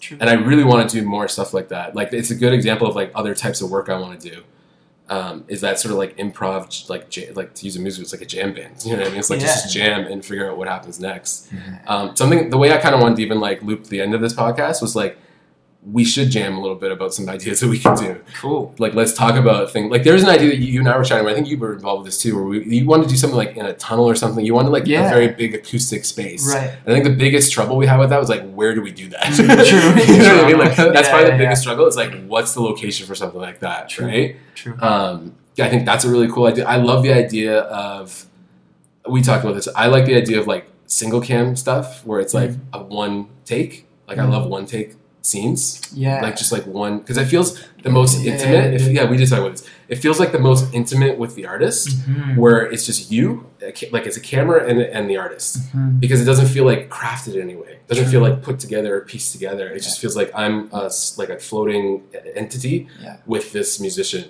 True. 0.00 0.18
and 0.20 0.28
I 0.28 0.34
really 0.34 0.64
want 0.64 0.88
to 0.90 1.00
do 1.00 1.06
more 1.06 1.28
stuff 1.28 1.54
like 1.54 1.68
that. 1.68 1.94
Like 1.94 2.12
it's 2.12 2.30
a 2.30 2.34
good 2.34 2.52
example 2.52 2.88
of 2.88 2.96
like 2.96 3.12
other 3.14 3.34
types 3.36 3.60
of 3.62 3.70
work 3.70 3.88
I 3.88 3.96
want 4.00 4.20
to 4.20 4.30
do. 4.30 4.42
Um, 5.08 5.44
is 5.46 5.60
that 5.60 5.78
sort 5.78 5.92
of 5.92 5.98
like 5.98 6.16
improv, 6.16 6.88
like 6.90 7.16
ja- 7.16 7.32
like 7.34 7.54
to 7.54 7.64
use 7.66 7.76
a 7.76 7.80
music, 7.80 8.02
it's 8.02 8.12
like 8.12 8.22
a 8.22 8.26
jam 8.26 8.52
band. 8.52 8.84
You 8.84 8.92
know 8.92 8.98
what 8.98 9.06
I 9.06 9.10
mean? 9.10 9.18
It's 9.20 9.30
like 9.30 9.38
just 9.38 9.72
jam 9.72 10.06
and 10.10 10.24
figure 10.24 10.50
out 10.50 10.56
what 10.58 10.66
happens 10.66 10.98
next. 10.98 11.48
Um, 11.86 12.16
something 12.16 12.50
the 12.50 12.58
way 12.58 12.72
I 12.72 12.78
kind 12.78 12.94
of 12.96 13.00
wanted 13.00 13.16
to 13.16 13.22
even 13.22 13.38
like 13.38 13.62
loop 13.62 13.84
the 13.84 14.00
end 14.00 14.12
of 14.14 14.20
this 14.20 14.34
podcast 14.34 14.82
was 14.82 14.96
like 14.96 15.16
we 15.90 16.04
should 16.04 16.30
jam 16.30 16.56
a 16.56 16.60
little 16.60 16.76
bit 16.76 16.92
about 16.92 17.12
some 17.12 17.28
ideas 17.28 17.58
that 17.58 17.66
we 17.68 17.76
can 17.76 17.96
do. 17.96 18.20
cool. 18.40 18.72
Like 18.78 18.94
let's 18.94 19.12
talk 19.14 19.34
about 19.34 19.72
things. 19.72 19.90
Like 19.90 20.04
there's 20.04 20.22
an 20.22 20.28
idea 20.28 20.50
that 20.50 20.58
you, 20.58 20.74
you 20.74 20.78
and 20.78 20.88
I 20.88 20.96
were 20.96 21.02
chatting 21.02 21.22
about. 21.24 21.32
I 21.32 21.34
think 21.34 21.48
you 21.48 21.58
were 21.58 21.72
involved 21.72 22.04
with 22.04 22.12
this 22.12 22.22
too, 22.22 22.36
where 22.36 22.44
we, 22.44 22.64
you 22.64 22.86
wanted 22.86 23.04
to 23.04 23.08
do 23.10 23.16
something 23.16 23.36
like 23.36 23.56
in 23.56 23.66
a 23.66 23.72
tunnel 23.74 24.04
or 24.08 24.14
something. 24.14 24.44
You 24.46 24.54
wanted 24.54 24.68
like 24.70 24.84
a 24.84 25.08
very 25.08 25.28
big 25.28 25.56
acoustic 25.56 26.04
space. 26.04 26.46
Right. 26.46 26.70
I 26.70 26.84
think 26.84 27.02
the 27.02 27.10
biggest 27.10 27.52
trouble 27.52 27.76
we 27.76 27.86
had 27.88 27.98
with 27.98 28.10
that 28.10 28.20
was 28.20 28.28
like, 28.28 28.48
where 28.52 28.76
do 28.76 28.80
we 28.80 28.92
do 28.92 29.08
that? 29.08 29.24
True. 29.34 29.44
you 30.14 30.22
know 30.22 30.36
what 30.36 30.44
I 30.44 30.46
mean? 30.46 30.58
Like 30.58 30.76
that's 30.76 30.94
Yeah, 30.94 31.08
probably 31.10 31.24
the 31.26 31.30
yeah, 31.32 31.36
biggest 31.38 31.62
struggle. 31.62 31.86
It's 31.88 31.96
like, 31.96 32.26
what's 32.26 32.54
the 32.54 32.60
location 32.62 33.04
for 33.08 33.16
something 33.16 33.40
like 33.40 33.58
that, 33.60 33.88
True. 33.88 34.06
right? 34.06 34.36
True. 34.54 34.76
Um, 34.80 35.34
yeah, 35.56 35.66
I 35.66 35.68
think 35.70 35.84
that's 35.84 36.04
a 36.04 36.08
really 36.10 36.28
cool 36.30 36.46
idea. 36.46 36.64
I 36.64 36.76
love 36.76 37.02
the 37.02 37.12
idea 37.12 37.58
of. 37.62 38.26
We 39.08 39.20
talked 39.20 39.42
about 39.42 39.56
this. 39.56 39.66
I 39.74 39.88
like 39.88 40.04
the 40.04 40.14
idea 40.14 40.38
of 40.38 40.46
like 40.46 40.68
single 40.86 41.20
cam 41.20 41.56
stuff 41.56 42.06
where 42.06 42.20
it's 42.20 42.34
like 42.34 42.50
Mm-hmm. 42.50 42.74
a 42.74 42.82
one 42.84 43.26
take. 43.44 43.88
Like 44.06 44.18
I 44.18 44.22
Mhm. 44.26 44.30
love 44.30 44.46
one 44.46 44.64
take 44.66 44.94
scenes. 45.22 45.80
yeah. 45.94 46.20
Like 46.20 46.36
just 46.36 46.50
like 46.52 46.66
one 46.66 46.98
because 46.98 47.16
it 47.16 47.26
feels 47.26 47.62
the 47.84 47.90
most 47.90 48.20
Yeah, 48.20 48.32
intimate. 48.32 48.74
If, 48.74 48.82
yeah. 48.82 49.02
yeah, 49.02 49.10
we 49.10 49.16
about 49.24 49.52
this. 49.52 49.64
It 49.88 49.96
feels 49.96 50.18
like 50.18 50.32
the 50.32 50.38
most 50.38 50.72
intimate 50.74 51.16
with 51.18 51.34
the 51.36 51.46
artist, 51.46 51.88
Mhm. 51.90 52.36
where 52.36 52.60
it's 52.72 52.84
just 52.84 53.10
you, 53.12 53.46
like 53.92 54.06
it's 54.06 54.16
a 54.16 54.20
camera 54.20 54.66
and, 54.68 54.80
and 54.80 55.08
the 55.08 55.16
artist 55.16 55.58
Mhm. 55.74 56.00
because 56.00 56.20
it 56.20 56.24
doesn't 56.24 56.46
feel 56.48 56.64
like 56.64 56.88
crafted 56.90 57.40
anyway. 57.40 57.72
It 57.74 57.88
doesn't 57.88 58.04
True. 58.04 58.12
feel 58.14 58.20
like 58.22 58.42
put 58.42 58.58
together 58.58 58.96
or 58.96 59.00
pieced 59.02 59.30
together. 59.32 59.68
It 59.68 59.80
just 59.88 60.00
feels 60.00 60.16
like 60.16 60.30
I'm 60.34 60.68
a, 60.72 60.90
like 61.16 61.28
a 61.30 61.38
floating 61.38 62.02
entity 62.34 62.88
Yeah. 63.02 63.16
with 63.26 63.52
this 63.52 63.78
musician, 63.78 64.24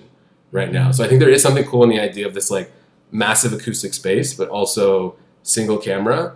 right 0.51 0.71
now. 0.71 0.91
So 0.91 1.03
I 1.03 1.07
think 1.07 1.19
there 1.19 1.29
is 1.29 1.41
something 1.41 1.63
cool 1.65 1.83
in 1.83 1.89
the 1.89 1.99
idea 1.99 2.27
of 2.27 2.33
this 2.35 2.51
like 2.51 2.71
massive 3.11 3.51
acoustic 3.53 3.93
space, 3.95 4.33
but 4.35 4.47
also 4.49 5.15
single 5.41 5.77
camera. 5.77 6.33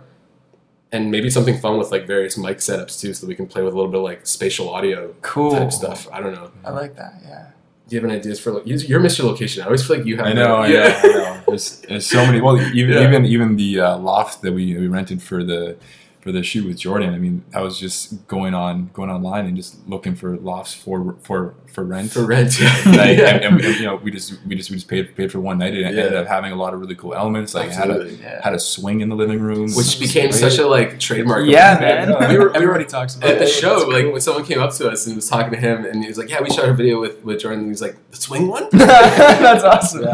And 0.90 1.10
maybe 1.10 1.28
something 1.28 1.58
fun 1.58 1.76
with 1.76 1.90
like 1.90 2.06
various 2.06 2.38
mic 2.38 2.58
setups 2.58 2.98
too, 2.98 3.12
so 3.12 3.20
that 3.26 3.28
we 3.28 3.34
can 3.34 3.46
play 3.46 3.60
with 3.62 3.74
a 3.74 3.76
little 3.76 3.90
bit 3.90 3.98
of 3.98 4.04
like 4.04 4.26
spatial 4.26 4.70
audio 4.70 5.14
Cool. 5.20 5.50
type 5.50 5.70
stuff. 5.72 6.08
I 6.10 6.20
don't 6.20 6.32
know. 6.32 6.50
I 6.64 6.70
like 6.70 6.96
that. 6.96 7.14
Yeah. 7.22 7.48
Do 7.88 7.96
you 7.96 8.00
have 8.02 8.10
any 8.10 8.18
ideas 8.18 8.40
for 8.40 8.52
like 8.52 8.62
you're 8.66 9.00
Mr. 9.00 9.24
Location? 9.24 9.62
I 9.62 9.66
always 9.66 9.86
feel 9.86 9.96
like 9.98 10.06
you 10.06 10.16
have. 10.16 10.26
I 10.26 10.32
know, 10.32 10.56
I 10.56 10.68
know, 10.68 10.74
yeah. 10.74 11.00
I 11.02 11.06
know. 11.08 11.42
There's, 11.48 11.80
there's 11.88 12.06
so 12.06 12.24
many. 12.26 12.40
Well, 12.40 12.58
even 12.74 12.92
Yeah. 12.94 13.06
even 13.06 13.24
even 13.26 13.56
the 13.56 13.80
uh, 13.80 13.98
loft 13.98 14.40
that 14.42 14.52
we, 14.52 14.76
we 14.78 14.88
rented 14.88 15.22
for 15.22 15.44
the 15.44 15.76
for 16.20 16.32
the 16.32 16.42
shoot 16.42 16.66
with 16.66 16.78
Jordan. 16.78 17.14
I 17.14 17.18
mean, 17.18 17.44
I 17.54 17.60
was 17.62 17.78
just 17.78 18.26
going 18.26 18.52
on 18.54 18.90
going 18.92 19.08
online 19.10 19.46
and 19.46 19.56
just 19.56 19.86
looking 19.88 20.14
for 20.16 20.36
lofts 20.36 20.74
for 20.74 21.16
for 21.22 21.54
for 21.72 21.84
rent. 21.84 22.10
for 22.10 22.24
rent. 22.24 22.58
Yeah. 22.60 22.68
like, 22.86 23.18
Yeah. 23.18 23.36
and, 23.36 23.60
and, 23.60 23.76
you 23.76 23.84
know, 23.86 23.96
we 23.96 24.10
just 24.10 24.34
we 24.46 24.56
just 24.56 24.70
we 24.70 24.76
just 24.76 24.88
paid 24.88 25.14
paid 25.16 25.30
for 25.30 25.38
one 25.40 25.58
night. 25.58 25.74
And 25.74 25.82
it 25.82 25.86
ended 25.98 26.14
up 26.14 26.26
having 26.26 26.50
a 26.52 26.56
lot 26.56 26.74
of 26.74 26.80
really 26.80 26.96
cool 26.96 27.14
elements. 27.14 27.54
Like 27.54 27.70
had 27.70 27.90
a 27.90 28.10
Yeah. 28.10 28.40
had 28.42 28.52
a 28.54 28.58
swing 28.58 29.00
in 29.00 29.08
the 29.08 29.16
living 29.16 29.40
room, 29.40 29.72
which 29.74 30.00
became 30.00 30.32
such 30.32 30.58
a 30.58 30.66
like 30.66 30.98
trademark. 30.98 31.46
Yeah, 31.46 31.76
it. 31.76 31.80
man. 31.80 32.08
Yeah. 32.10 32.28
We 32.28 32.36
were, 32.38 32.44
we 32.44 32.48
were 32.50 32.54
Everybody 32.56 32.84
talks 32.84 33.14
about 33.16 33.30
at 33.30 33.38
the 33.38 33.46
show, 33.46 33.78
That's 33.80 33.90
like 33.92 34.12
when 34.12 34.20
someone 34.20 34.44
came 34.44 34.60
up 34.60 34.72
to 34.74 34.90
us 34.90 35.06
and 35.06 35.16
was 35.16 35.28
talking 35.28 35.52
to 35.52 35.58
him, 35.58 35.84
and 35.84 36.02
he 36.02 36.08
was 36.08 36.18
like, 36.18 36.28
"Yeah, 36.28 36.42
we 36.42 36.50
shot 36.50 36.68
a 36.68 36.74
video 36.74 37.00
with 37.00 37.22
with 37.24 37.40
Jordan." 37.40 37.60
And 37.60 37.68
he's 37.68 37.80
like, 37.82 37.96
"The 38.10 38.16
swing 38.16 38.48
one." 38.48 38.68
That's 38.72 39.64
awesome. 39.64 40.04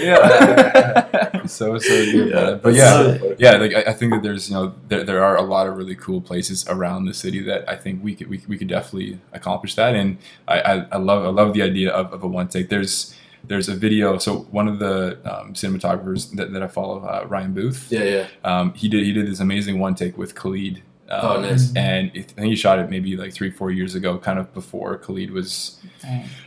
yeah. 0.00 1.41
so 1.46 1.78
so 1.78 1.88
good. 1.88 2.30
Yeah, 2.30 2.54
but 2.54 2.74
yeah, 2.74 3.18
so 3.18 3.36
yeah. 3.38 3.52
Like 3.52 3.74
I, 3.74 3.90
I 3.90 3.92
think 3.92 4.12
that 4.12 4.22
there's 4.22 4.48
you 4.48 4.56
know 4.56 4.74
there, 4.88 5.04
there 5.04 5.22
are 5.22 5.36
a 5.36 5.42
lot 5.42 5.66
of 5.66 5.76
really 5.76 5.94
cool 5.94 6.20
places 6.20 6.66
around 6.68 7.06
the 7.06 7.14
city 7.14 7.40
that 7.44 7.68
I 7.68 7.76
think 7.76 8.02
we 8.02 8.14
could 8.14 8.28
we, 8.28 8.42
we 8.48 8.58
could 8.58 8.68
definitely 8.68 9.20
accomplish 9.32 9.74
that. 9.76 9.94
And 9.94 10.18
I, 10.48 10.60
I, 10.60 10.86
I 10.92 10.96
love 10.98 11.24
I 11.24 11.28
love 11.28 11.54
the 11.54 11.62
idea 11.62 11.90
of, 11.90 12.12
of 12.12 12.22
a 12.22 12.26
one 12.26 12.48
take. 12.48 12.68
There's 12.68 13.14
there's 13.44 13.68
a 13.68 13.74
video. 13.74 14.18
So 14.18 14.40
one 14.50 14.68
of 14.68 14.78
the 14.78 15.18
um, 15.24 15.54
cinematographers 15.54 16.30
that, 16.36 16.52
that 16.52 16.62
I 16.62 16.68
follow, 16.68 17.00
uh, 17.00 17.26
Ryan 17.28 17.52
Booth. 17.52 17.88
Yeah, 17.90 18.04
yeah. 18.04 18.26
Um, 18.44 18.74
he 18.74 18.88
did 18.88 19.04
he 19.04 19.12
did 19.12 19.26
this 19.26 19.40
amazing 19.40 19.78
one 19.78 19.94
take 19.94 20.16
with 20.16 20.34
Khalid. 20.34 20.82
Um, 21.12 21.20
Oh, 21.36 21.40
nice. 21.40 21.72
And 21.76 22.10
it, 22.14 22.32
I 22.36 22.40
think 22.40 22.46
he 22.48 22.56
shot 22.56 22.78
it 22.78 22.88
maybe 22.90 23.16
like 23.16 23.32
three, 23.32 23.50
four 23.50 23.70
years 23.70 23.94
ago, 23.94 24.18
kind 24.18 24.38
of 24.38 24.52
before 24.54 24.96
Khalid 24.98 25.30
was 25.30 25.78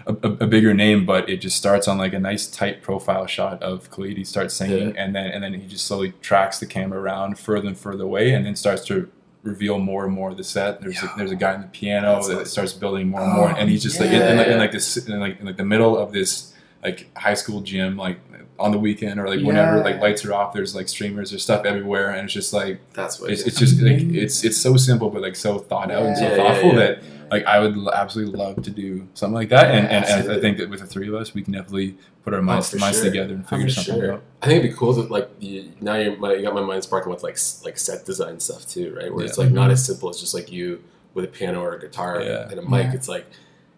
a, 0.08 0.12
a, 0.24 0.30
a 0.46 0.48
bigger 0.48 0.74
name, 0.74 1.06
but 1.06 1.30
it 1.30 1.38
just 1.38 1.56
starts 1.58 1.88
on 1.88 1.98
like 1.98 2.14
a 2.14 2.20
nice 2.20 2.48
tight 2.48 2.82
profile 2.82 3.28
shot 3.28 3.62
of 3.62 3.90
Khalid. 3.92 4.18
He 4.18 4.24
starts 4.24 4.54
singing, 4.56 4.90
Yeah. 4.96 5.04
and 5.04 5.16
then 5.16 5.28
and 5.32 5.44
then 5.44 5.54
he 5.54 5.68
just 5.68 5.86
slowly 5.86 6.14
tracks 6.22 6.60
the 6.60 6.66
camera 6.66 7.00
around 7.00 7.38
further 7.40 7.68
and 7.68 7.78
further 7.78 8.04
away, 8.06 8.34
and 8.34 8.46
then 8.46 8.56
starts 8.56 8.84
to 8.86 9.10
reveal 9.44 9.78
more 9.78 10.06
and 10.06 10.14
more 10.14 10.32
of 10.32 10.38
the 10.38 10.44
set. 10.44 10.82
There's 10.82 11.04
a, 11.04 11.14
there's 11.18 11.30
a 11.32 11.36
guy 11.36 11.54
in 11.54 11.62
the 11.62 11.68
piano 11.68 12.16
That's 12.16 12.28
that 12.30 12.34
awesome. 12.34 12.46
starts 12.48 12.74
building 12.74 13.08
more 13.10 13.22
and 13.22 13.34
more, 13.34 13.50
Oh, 13.52 13.56
and 13.56 13.70
he's 13.70 13.84
just 13.84 14.00
like 14.00 14.10
in, 14.10 14.22
in, 14.22 14.38
like, 14.38 14.48
in 14.48 14.58
like 14.58 14.72
this 14.72 14.98
in 15.08 15.20
like 15.20 15.40
in 15.40 15.46
like 15.46 15.58
the 15.58 15.64
middle 15.66 15.96
of 15.98 16.12
this 16.12 16.54
like 16.84 17.16
high 17.16 17.36
school 17.36 17.62
gym, 17.62 17.96
like 17.98 18.18
on 18.58 18.72
the 18.72 18.78
weekend 18.80 19.20
or 19.20 19.28
like 19.28 19.46
whenever 19.46 19.84
like 19.84 20.00
lights 20.00 20.24
are 20.26 20.34
off. 20.34 20.54
There's 20.54 20.74
like 20.76 20.88
streamers, 20.88 21.30
there's 21.32 21.44
stuff 21.44 21.66
everywhere, 21.66 22.12
and 22.12 22.26
it's 22.26 22.34
just 22.34 22.54
like 22.54 22.80
That's 22.94 23.20
what. 23.20 23.32
it's, 23.32 23.44
it's 23.44 23.60
just 23.60 23.82
like 23.82 23.98
mm-hmm. 23.98 24.16
it's 24.16 24.44
it's 24.44 24.58
so 24.58 24.78
simple 24.78 25.10
but 25.10 25.22
like 25.22 25.36
so 25.36 25.58
thought 25.60 25.92
out 25.92 26.04
and 26.04 26.18
so 26.18 26.24
Yeah, 26.24 26.30
yeah, 26.30 26.36
thoughtful 26.38 26.70
yeah. 26.72 26.80
that 26.80 27.04
like 27.32 27.46
I 27.46 27.60
would 27.60 27.76
absolutely 27.94 28.38
love 28.40 28.62
to 28.64 28.70
do 28.70 29.08
something 29.14 29.34
like 29.34 29.50
that 29.50 29.72
and, 29.72 29.88
and, 29.88 30.06
and 30.06 30.32
I 30.32 30.40
think 30.40 30.58
that 30.60 30.70
with 30.70 30.80
the 30.80 30.86
three 30.86 31.08
of 31.08 31.16
us 31.16 31.34
we 31.34 31.42
can 31.42 31.54
definitely 31.54 31.98
put 32.24 32.34
our 32.34 32.40
oh, 32.40 32.44
minds, 32.44 32.70
for 32.70 32.78
minds 32.78 32.98
sure. 33.00 33.06
together 33.06 33.34
and 33.34 33.44
Oh, 33.46 33.48
figure 33.48 33.66
for 33.68 33.72
something 33.74 33.96
Sure. 34.04 34.14
out 34.14 34.24
I 34.42 34.46
think 34.48 34.60
it'd 34.60 34.72
be 34.72 34.78
cool 34.78 34.94
that 34.94 35.10
like 35.12 35.30
you, 35.40 35.72
now 35.82 35.96
you're, 35.96 36.16
my- 36.18 36.34
you 36.36 36.44
got 36.44 36.54
my 36.54 36.62
mind 36.62 36.84
sparking 36.84 37.12
with 37.12 37.24
like 37.24 37.38
like 37.66 37.78
set 37.80 38.06
design 38.06 38.40
stuff 38.40 38.66
too, 38.68 38.96
right? 38.96 39.14
Where 39.14 39.26
it's 39.26 39.38
Yeah. 39.38 39.46
like 39.46 39.54
not 39.54 39.72
as 39.72 39.84
simple 39.86 40.08
as 40.10 40.20
just 40.20 40.34
like 40.34 40.52
you 40.52 40.82
with 41.14 41.26
a 41.26 41.28
piano 41.28 41.62
or 41.62 41.74
a 41.74 41.80
guitar 41.82 42.22
Yeah. 42.22 42.48
and 42.50 42.60
a 42.60 42.62
mic. 42.62 42.86
Yeah. 42.86 42.94
It's 42.94 43.10
like, 43.10 43.26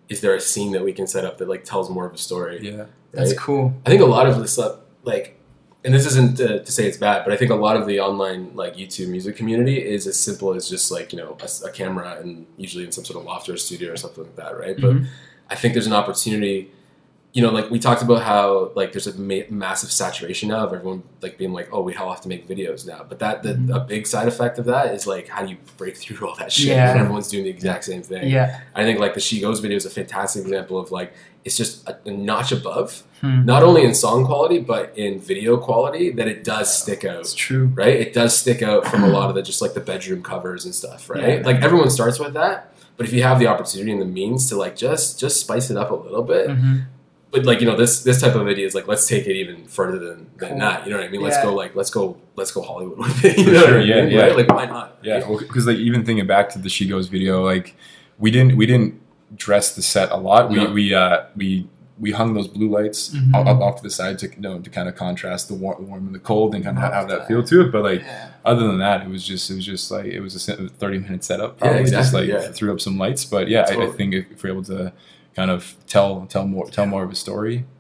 is 0.10 0.22
there 0.22 0.36
a 0.36 0.42
scene 0.42 0.72
that 0.74 0.84
we 0.84 0.92
can 0.92 1.08
set 1.08 1.24
up 1.24 1.38
that 1.38 1.48
like 1.48 1.64
tells 1.64 1.90
more 1.90 2.06
of 2.06 2.14
a 2.14 2.18
story? 2.18 2.60
yeah 2.62 2.86
That's 3.12 3.32
right? 3.32 3.40
cool. 3.40 3.74
I 3.86 3.90
think 3.90 4.02
a 4.02 4.06
lot 4.06 4.28
of 4.28 4.38
this 4.40 4.54
stuff, 4.54 4.78
like, 5.04 5.34
and 5.84 5.94
this 5.94 6.06
isn't 6.06 6.38
to, 6.38 6.64
to 6.64 6.72
say 6.72 6.86
it's 6.88 6.98
bad, 6.98 7.24
but 7.24 7.32
I 7.34 7.38
think 7.38 7.52
a 7.52 7.56
lot 7.56 7.78
of 7.78 7.88
the 7.88 8.00
online 8.02 8.54
like 8.56 8.76
YouTube 8.76 9.08
music 9.10 9.38
community 9.38 9.78
is 9.84 10.06
as 10.08 10.20
simple 10.20 10.54
as 10.54 10.70
just 10.70 10.92
like 10.92 11.14
you 11.14 11.20
know 11.20 11.38
a 11.66 11.70
camera 11.72 12.18
and 12.20 12.46
usually 12.58 12.84
in 12.84 12.92
some 12.92 13.06
sort 13.06 13.20
of 13.20 13.26
loft 13.26 13.48
or 13.48 13.56
studio 13.58 13.94
or 13.94 13.98
something 13.98 14.24
like 14.26 14.36
that, 14.36 14.60
right? 14.60 14.76
But 14.80 14.96
Mhm. 14.96 15.06
I 15.50 15.56
think 15.56 15.74
there's 15.74 15.88
an 15.88 15.94
opportunity. 15.94 16.72
You 17.34 17.44
know, 17.44 17.52
like 17.52 17.70
we 17.70 17.78
talked 17.78 18.02
about 18.02 18.24
how 18.24 18.72
like 18.76 18.92
there's 18.94 19.08
a 19.08 19.18
ma- 19.18 19.48
massive 19.50 19.92
saturation 19.92 20.50
now 20.50 20.66
of 20.66 20.74
everyone 20.74 21.04
like 21.22 21.38
being 21.38 21.54
like, 21.54 21.70
oh, 21.72 21.82
we 21.84 21.94
all 21.96 22.10
have 22.10 22.22
to 22.22 22.28
make 22.30 22.48
videos 22.50 22.86
now. 22.88 23.06
But 23.08 23.20
that 23.20 23.44
the, 23.44 23.54
Mhm. 23.54 23.76
a 23.76 23.80
big 23.82 24.08
side 24.08 24.28
effect 24.28 24.58
of 24.60 24.66
that 24.66 24.94
is 24.96 25.06
like 25.08 25.28
how 25.30 25.44
do 25.44 25.52
you 25.52 25.58
break 25.78 25.96
through 26.02 26.28
all 26.28 26.36
that 26.36 26.52
shit 26.52 26.68
Yeah. 26.68 26.92
when 26.94 27.02
everyone's 27.04 27.28
doing 27.30 27.44
the 27.46 27.50
exact 27.52 27.86
same 27.86 28.02
thing? 28.02 28.28
Yeah. 28.28 28.60
I 28.76 28.84
think 28.84 29.00
like 29.00 29.14
the 29.14 29.20
She 29.22 29.40
Goes 29.40 29.60
video 29.60 29.78
is 29.78 29.86
a 29.86 29.90
fantastic 29.90 30.42
example 30.44 30.80
of 30.80 30.92
like 30.92 31.14
it's 31.48 31.58
just 31.58 31.88
a, 31.90 31.94
a 32.06 32.12
notch 32.12 32.52
above 32.52 33.04
Hmm. 33.22 33.46
not 33.46 33.64
only 33.64 33.82
in 33.84 33.96
song 33.96 34.20
quality 34.30 34.60
but 34.60 34.94
in 34.96 35.20
video 35.20 35.58
quality 35.58 36.12
that 36.18 36.28
it 36.28 36.44
does 36.44 36.68
stick 36.82 37.04
It's 37.04 37.34
out 37.34 37.36
true. 37.36 37.66
right 37.82 37.96
it 38.06 38.14
does 38.14 38.38
stick 38.38 38.62
out 38.62 38.86
from 38.86 39.04
a 39.04 39.08
lot 39.18 39.28
of 39.30 39.34
the 39.36 39.42
just 39.42 39.60
like 39.64 39.74
the 39.74 39.80
bedroom 39.92 40.22
covers 40.22 40.66
and 40.66 40.74
stuff 40.82 41.10
right 41.10 41.40
Yeah. 41.40 41.46
like 41.50 41.64
everyone 41.64 41.90
starts 41.90 42.20
with 42.20 42.34
that 42.36 42.58
but 42.96 43.08
if 43.08 43.14
you 43.14 43.24
have 43.24 43.40
the 43.40 43.48
opportunity 43.48 43.92
and 43.92 44.00
the 44.00 44.06
means 44.22 44.48
to 44.50 44.56
like 44.56 44.76
just 44.76 45.20
just 45.20 45.36
spice 45.44 45.72
it 45.72 45.78
up 45.78 45.90
a 45.90 45.96
little 45.96 46.22
bit 46.34 46.46
Mhm. 46.50 46.84
but 47.32 47.44
like 47.50 47.60
you 47.62 47.66
know 47.70 47.76
this 47.76 48.04
this 48.04 48.22
type 48.22 48.36
of 48.36 48.46
video 48.46 48.68
is 48.68 48.76
like 48.76 48.88
let's 48.88 49.08
take 49.08 49.26
it 49.26 49.36
even 49.36 49.66
further 49.66 49.98
than, 49.98 50.18
than 50.38 50.50
Cool. 50.50 50.60
that 50.60 50.86
you 50.86 50.92
know 50.92 50.98
what 51.00 51.08
i 51.08 51.10
mean 51.10 51.22
let's 51.28 51.42
go 51.42 51.52
like 51.62 51.74
let's 51.80 51.90
go 51.90 52.04
let's 52.36 52.52
go 52.52 52.62
hollywood 52.62 53.00
with 53.00 53.26
it 53.26 53.36
you 53.46 53.46
know 53.52 53.62
what 53.62 53.70
sure, 53.70 53.80
I 53.80 53.84
yeah, 53.84 54.02
mean? 54.04 54.12
yeah. 54.12 54.22
Right? 54.28 54.36
like 54.42 54.50
why 54.50 54.66
not 54.68 55.00
yeah 55.02 55.26
because 55.28 55.66
like 55.66 55.78
even 55.88 56.06
thinking 56.06 56.28
back 56.28 56.50
to 56.54 56.60
the 56.60 56.70
She 56.70 56.86
Goes 56.88 57.08
video 57.08 57.44
like 57.44 57.76
we 58.20 58.30
didn't 58.30 58.56
we 58.62 58.68
didn't 58.68 59.02
dress 59.36 59.76
the 59.76 59.82
set 59.82 60.10
a 60.12 60.16
lot 60.18 60.50
we 60.50 60.56
No. 60.58 60.72
we 60.72 60.94
uh 60.94 61.24
we 61.36 61.68
we 62.00 62.12
hung 62.12 62.34
those 62.36 62.48
blue 62.48 62.70
lights 62.70 63.10
Mhm. 63.10 63.34
up, 63.34 63.48
up 63.48 63.60
off 63.60 63.78
to 63.78 63.84
the 63.84 63.90
side 63.90 64.20
to 64.20 64.28
you 64.30 64.40
know, 64.40 64.60
to 64.60 64.70
kind 64.70 64.88
of 64.88 64.96
contrast 64.96 65.48
the 65.48 65.56
warm, 65.56 65.88
warm 65.90 66.06
and 66.06 66.14
the 66.16 66.20
cold 66.20 66.54
and 66.54 66.64
kind 66.64 66.78
of 66.78 66.84
have 66.84 67.08
that 67.10 67.20
that. 67.22 67.28
feel 67.28 67.44
to 67.44 67.62
it 67.62 67.72
but 67.72 67.84
like 67.84 68.02
Yeah. 68.02 68.28
other 68.46 68.68
than 68.68 68.78
that, 68.80 69.02
it 69.02 69.10
was 69.10 69.24
just 69.26 69.50
it 69.50 69.56
was 69.56 69.66
just 69.66 69.90
like 69.92 70.06
it 70.06 70.20
was 70.22 70.48
a 70.48 70.70
thirty 70.70 71.00
minute 71.00 71.24
setup. 71.24 71.56
Yeah, 71.58 71.60
Probably 71.68 71.80
just 71.84 71.94
exactly, 71.94 72.32
like 72.34 72.44
yeah. 72.44 72.52
threw 72.52 72.72
up 72.72 72.80
some 72.80 72.98
lights, 72.98 73.26
but 73.26 73.48
yeah, 73.48 73.66
I, 73.68 73.84
I 73.86 73.88
think 73.88 74.14
if, 74.14 74.32
if 74.32 74.44
we're 74.44 74.52
able 74.52 74.64
to 74.66 74.94
kind 75.36 75.50
of 75.52 75.76
tell 75.88 76.26
tell 76.28 76.46
more 76.48 76.70
tell 76.70 76.86
more 76.86 77.04
of 77.04 77.12
a 77.12 77.16
story, 77.16 77.54
Yeah. 77.56 77.60
it'd 77.60 77.77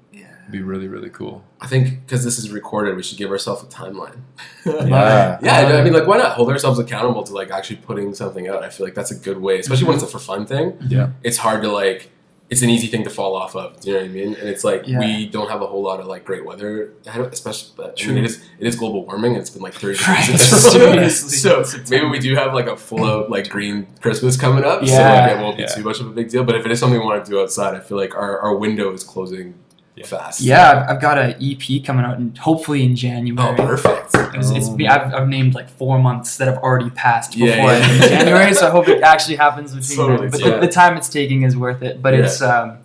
be 0.51 0.61
really 0.61 0.87
really 0.87 1.09
cool. 1.09 1.43
i 1.61 1.67
think 1.67 2.05
because 2.05 2.23
this 2.23 2.37
is 2.37 2.49
recorded 2.51 2.95
we 2.95 3.03
should 3.03 3.17
give 3.17 3.29
ourselves 3.31 3.61
a 3.63 3.67
timeline 3.67 4.17
Yeah. 4.65 5.37
Yeah, 5.41 5.77
I 5.77 5.83
mean, 5.83 5.93
like, 5.93 6.07
why 6.07 6.17
not 6.17 6.31
hold 6.33 6.49
ourselves 6.49 6.79
accountable 6.79 7.23
to 7.23 7.33
like 7.33 7.51
actually 7.51 7.77
putting 7.77 8.13
something 8.13 8.47
out? 8.47 8.63
I 8.63 8.69
feel 8.69 8.85
like 8.85 8.95
that's 8.95 9.11
a 9.11 9.15
good 9.15 9.39
way, 9.39 9.59
especially 9.59 9.85
when 9.87 9.95
it's 9.95 10.03
a 10.03 10.07
for 10.07 10.19
fun 10.19 10.45
thing. 10.45 10.77
Yeah. 10.87 11.11
It's 11.23 11.37
hard 11.37 11.61
to 11.63 11.71
like, 11.71 12.11
it's 12.49 12.61
an 12.61 12.69
easy 12.69 12.87
thing 12.87 13.03
to 13.03 13.09
fall 13.09 13.35
off 13.35 13.55
of. 13.55 13.79
Do 13.79 13.89
you 13.89 13.93
know 13.95 14.01
what 14.01 14.09
I 14.09 14.13
mean? 14.13 14.33
And 14.35 14.49
it's 14.49 14.63
like 14.63 14.87
Yeah. 14.87 14.99
we 14.99 15.27
don't 15.27 15.49
have 15.49 15.61
a 15.61 15.67
whole 15.67 15.81
lot 15.83 15.99
of 15.99 16.07
like 16.07 16.23
great 16.25 16.45
weather, 16.45 16.93
especially. 17.05 17.71
But 17.77 17.91
I 17.91 17.93
True. 17.93 18.13
mean, 18.13 18.23
it 18.23 18.29
is 18.31 18.43
it 18.59 18.67
is 18.67 18.75
global 18.75 19.05
warming. 19.05 19.35
It's 19.35 19.49
been 19.49 19.61
like 19.61 19.73
thirty 19.73 19.99
Right, 20.07 20.25
degrees. 20.25 20.51
in 20.53 20.79
Toronto. 20.79 21.07
seriously. 21.09 21.37
so 21.37 21.63
maybe 21.89 22.05
we 22.07 22.19
do 22.19 22.35
have 22.35 22.53
like 22.53 22.67
a 22.67 22.75
full 22.77 23.03
out 23.05 23.29
like 23.29 23.49
green 23.49 23.87
Christmas 24.01 24.35
coming 24.37 24.63
up. 24.63 24.81
Yeah, 24.81 24.87
so 24.87 24.93
Yeah. 25.01 25.27
like, 25.27 25.37
it 25.37 25.41
won't 25.43 25.57
be 25.57 25.63
Yeah. 25.63 25.69
too 25.75 25.83
much 25.83 25.99
of 25.99 26.07
a 26.07 26.11
big 26.11 26.29
deal. 26.29 26.43
But 26.43 26.55
if 26.55 26.65
it 26.65 26.71
is 26.71 26.79
something 26.79 26.99
we 26.99 27.05
want 27.05 27.23
to 27.23 27.29
do 27.31 27.41
outside, 27.41 27.75
I 27.75 27.79
feel 27.79 27.97
like 27.97 28.15
our, 28.15 28.39
our 28.39 28.55
window 28.55 28.91
is 28.93 29.03
closing 29.03 29.55
Yeah. 29.97 30.05
fast. 30.05 30.41
Yeah, 30.41 30.71
I've, 30.71 30.95
I've 30.97 31.01
got 31.01 31.17
an 31.17 31.35
EP 31.41 31.83
coming 31.83 32.05
out, 32.05 32.17
and 32.17 32.37
hopefully 32.37 32.83
in 32.83 32.95
January. 32.95 33.49
Oh, 33.49 33.55
perfect. 33.55 34.15
It's, 34.35 34.51
it's 34.51 34.67
Oh. 34.69 34.77
I've, 34.87 35.13
I've 35.13 35.27
named 35.27 35.55
like 35.55 35.69
four 35.69 35.97
months 35.99 36.37
that 36.37 36.47
have 36.47 36.59
already 36.59 36.89
passed 36.91 37.31
before 37.33 37.47
yeah. 37.47 37.93
in 37.93 38.01
January, 38.01 38.53
so 38.53 38.67
I 38.67 38.69
hope 38.69 38.87
it 38.87 39.01
actually 39.01 39.37
happens 39.37 39.73
between 39.73 39.97
Totally, 39.97 40.29
then. 40.29 40.31
But 40.31 40.39
yeah. 40.41 40.55
the, 40.59 40.67
the 40.67 40.71
time 40.71 40.97
it's 40.97 41.09
taking 41.09 41.41
is 41.41 41.57
worth 41.57 41.81
it. 41.81 42.01
But 42.01 42.13
Yeah. 42.13 42.19
it's 42.21 42.41
um, 42.41 42.77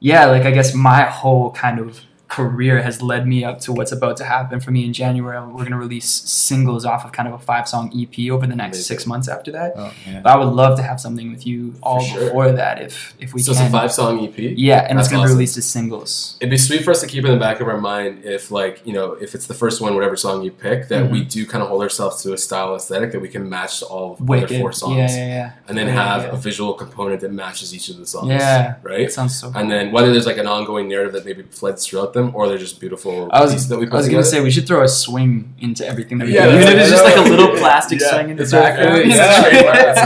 yeah, 0.00 0.26
like 0.26 0.42
I 0.42 0.50
guess 0.50 0.74
my 0.74 1.02
whole 1.04 1.52
kind 1.52 1.78
of 1.78 2.00
career 2.36 2.80
has 2.82 3.02
led 3.02 3.26
me 3.26 3.44
up 3.44 3.60
to 3.60 3.72
what's 3.72 3.92
about 3.92 4.16
to 4.16 4.24
happen 4.24 4.58
for 4.58 4.70
me 4.70 4.84
in 4.84 4.92
January. 4.92 5.38
We're 5.46 5.64
gonna 5.64 5.78
release 5.88 6.08
singles 6.08 6.84
off 6.84 7.04
of 7.04 7.12
kind 7.12 7.28
of 7.28 7.34
a 7.34 7.38
five 7.38 7.68
song 7.68 7.84
EP 7.94 8.30
over 8.30 8.46
the 8.46 8.56
next 8.56 8.78
Amazing. 8.78 8.82
six 8.96 9.06
months 9.06 9.28
after 9.28 9.50
that. 9.52 9.74
Oh. 9.76 9.92
But 10.22 10.26
I 10.32 10.36
would 10.36 10.52
love 10.62 10.76
to 10.78 10.82
have 10.82 10.98
something 11.00 11.30
with 11.30 11.46
you 11.46 11.74
all 11.82 12.00
sure. 12.00 12.20
before 12.24 12.52
that 12.52 12.80
if 12.80 13.14
if 13.20 13.34
we 13.34 13.40
so 13.42 13.52
can. 13.52 13.62
it's 13.62 13.68
a 13.68 13.78
five 13.78 13.92
song 13.92 14.24
EP. 14.26 14.32
yeah, 14.38 14.86
and 14.88 14.98
That's 14.98 15.08
it's 15.08 15.12
gonna 15.12 15.24
awesome. 15.24 15.34
be 15.34 15.38
released 15.38 15.56
as 15.58 15.66
singles. 15.66 16.36
It'd 16.40 16.50
be 16.50 16.56
sweet 16.58 16.82
for 16.84 16.90
us 16.90 17.00
to 17.02 17.06
keep 17.06 17.24
in 17.24 17.30
the 17.32 17.36
back 17.46 17.60
of 17.60 17.68
our 17.68 17.80
mind 17.80 18.24
if, 18.24 18.50
like, 18.50 18.80
you 18.86 18.92
know, 18.94 19.12
if 19.24 19.34
it's 19.34 19.46
the 19.46 19.54
first 19.62 19.80
one, 19.82 19.94
whatever 19.94 20.16
song 20.16 20.42
you 20.42 20.50
pick, 20.50 20.88
that 20.88 21.02
Mm-hmm. 21.02 21.12
we 21.12 21.24
do 21.24 21.44
kind 21.52 21.62
of 21.62 21.68
hold 21.68 21.82
ourselves 21.82 22.22
to 22.22 22.32
a 22.32 22.38
style 22.38 22.74
aesthetic 22.76 23.12
that 23.12 23.20
we 23.20 23.28
can 23.28 23.48
match 23.56 23.80
to 23.80 23.86
all 23.86 24.12
of 24.12 24.18
the 24.18 24.24
Wicked. 24.24 24.44
other 24.52 24.58
four 24.60 24.72
songs, 24.72 24.96
Yeah, 24.96 25.16
yeah, 25.16 25.26
yeah. 25.26 25.52
and 25.68 25.76
then 25.76 25.86
Great 25.86 25.96
have 25.96 26.20
idea. 26.22 26.32
a 26.32 26.36
visual 26.36 26.72
component 26.74 27.20
that 27.22 27.32
matches 27.32 27.74
each 27.76 27.88
of 27.92 27.96
the 27.98 28.06
songs. 28.06 28.28
Yeah. 28.28 28.76
right. 28.82 29.00
It 29.00 29.12
sounds 29.12 29.34
so. 29.38 29.52
And 29.54 29.70
then 29.70 29.84
whether 29.94 30.10
there's 30.12 30.26
like 30.32 30.38
an 30.38 30.46
ongoing 30.46 30.86
narrative 30.88 31.12
that 31.16 31.24
maybe 31.24 31.42
floods 31.60 31.80
throughout 31.86 32.12
them, 32.12 32.21
or 32.30 32.48
they're 32.48 32.58
just 32.58 32.80
beautiful 32.80 33.28
I 33.32 33.40
was, 33.42 33.52
pieces 33.52 33.68
that 33.68 33.78
we 33.78 33.86
I 33.86 33.90
was 33.94 34.06
gonna 34.06 34.22
together. 34.22 34.24
say 34.24 34.40
we 34.42 34.50
should 34.50 34.66
throw 34.66 34.82
a 34.82 34.88
swing 34.88 35.54
into 35.58 35.86
everything 35.86 36.18
that 36.18 36.26
we 36.28 36.34
Yeah, 36.34 36.46
do. 36.46 36.56
Even 36.56 36.68
if 36.68 36.74
it's 36.78 36.90
just 36.90 37.04
like 37.04 37.16
a 37.16 37.20
I 37.20 37.24
know. 37.24 37.30
little 37.30 37.56
plastic 37.62 38.00
Yeah, 38.00 38.10
swing 38.10 38.30
in 38.30 38.36
the 38.36 38.42
it's 38.44 38.52
right 38.52 38.76
background. 38.76 39.10
Yeah. 39.10 39.16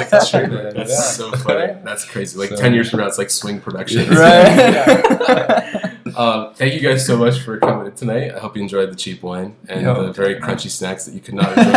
That's 0.09 0.33
like. 0.35 0.51
That's 0.51 0.91
Yeah. 0.91 0.97
so 1.01 1.31
funny. 1.33 1.75
That's 1.85 2.05
crazy. 2.05 2.39
Like 2.39 2.51
So- 2.51 2.57
ten 2.57 2.73
years 2.75 2.91
from 2.91 3.01
now, 3.01 3.07
it's 3.07 3.19
like 3.19 3.31
swing 3.31 3.61
productions. 3.61 4.09
Right. 4.17 5.93
Um, 6.17 6.55
thank 6.55 6.73
you 6.75 6.81
guys 6.81 7.05
so 7.05 7.17
much 7.19 7.41
for 7.41 7.59
coming 7.59 7.93
tonight. 7.93 8.33
I 8.35 8.39
hope 8.39 8.57
you 8.57 8.63
enjoyed 8.63 8.91
the 8.91 8.97
cheap 8.97 9.23
wine 9.23 9.55
and 9.69 9.83
Yo. 9.83 10.07
the 10.07 10.13
very 10.13 10.37
crunchy 10.37 10.71
snacks 10.71 11.05
that 11.05 11.15
you 11.15 11.21
could 11.21 11.35
not 11.35 11.51
enjoy 11.59 11.73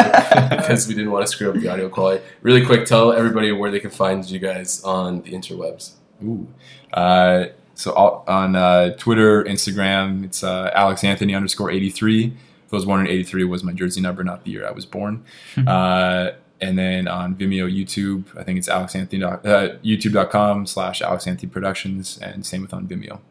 because 0.56 0.88
we 0.88 0.94
didn't 0.94 1.12
want 1.12 1.26
to 1.26 1.32
screw 1.32 1.50
up 1.50 1.56
the 1.56 1.68
audio 1.68 1.90
quality. 1.90 2.24
Really 2.42 2.64
quick, 2.66 2.86
tell 2.86 3.12
everybody 3.12 3.52
where 3.52 3.70
they 3.72 3.80
can 3.80 3.90
find 3.90 4.24
you 4.30 4.40
guys 4.40 4.82
on 4.84 5.22
the 5.24 5.32
interwebs. 5.34 5.94
Ooh. 6.24 6.48
Uh, 6.94 7.48
So 7.80 7.94
all, 7.94 8.26
on 8.28 8.58
uh, 8.58 8.94
Twitter, 8.98 9.42
Instagram, 9.46 10.26
it's 10.26 10.44
uh, 10.44 10.70
Alex 10.76 11.02
Anthony 11.02 11.34
underscore 11.34 11.72
83. 11.72 12.26
If 12.26 12.34
I 12.74 12.76
was 12.76 12.84
born 12.84 13.00
in 13.00 13.08
83, 13.08 13.46
was 13.46 13.64
my 13.64 13.72
jersey 13.72 14.02
number, 14.02 14.22
not 14.22 14.44
the 14.44 14.52
year 14.52 14.68
I 14.68 14.72
was 14.72 14.86
born. 14.86 15.24
uh, 15.66 16.32
and 16.60 16.78
then 16.78 17.08
on 17.08 17.36
Vimeo, 17.36 17.74
YouTube, 17.74 18.38
I 18.38 18.44
think 18.44 18.58
it's 18.60 18.68
Alex 18.68 18.96
Anthony, 18.96 19.24
uh, 19.24 19.38
youtube.com 19.38 20.68
slash 20.68 21.02
Alex 21.02 21.26
Anthony 21.26 21.50
Productions, 21.50 22.18
and 22.18 22.46
same 22.46 22.64
with 22.64 22.74
on 22.74 22.86
Vimeo. 22.86 23.22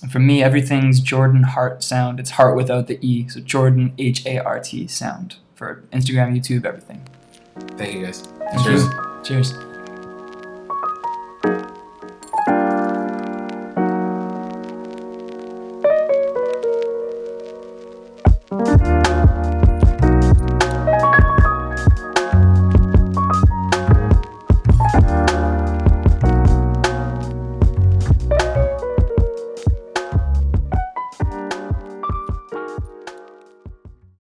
And 0.00 0.10
for 0.10 0.20
me, 0.20 0.42
everything's 0.42 1.00
Jordan 1.00 1.42
Hart 1.42 1.82
sound. 1.82 2.18
It's 2.18 2.30
Hart 2.30 2.56
without 2.56 2.86
the 2.86 2.98
E. 3.06 3.28
So 3.28 3.40
Jordan 3.40 3.92
H 3.98 4.24
A 4.24 4.38
R 4.38 4.58
T 4.58 4.86
sound 4.86 5.36
for 5.54 5.84
Instagram, 5.92 6.34
YouTube, 6.34 6.64
everything. 6.64 7.06
Thank 7.76 7.94
you 7.94 8.06
guys. 8.06 8.22
Thank 8.22 8.62
Cheers. 8.64 8.84
you. 8.84 9.20
Cheers. 9.22 9.67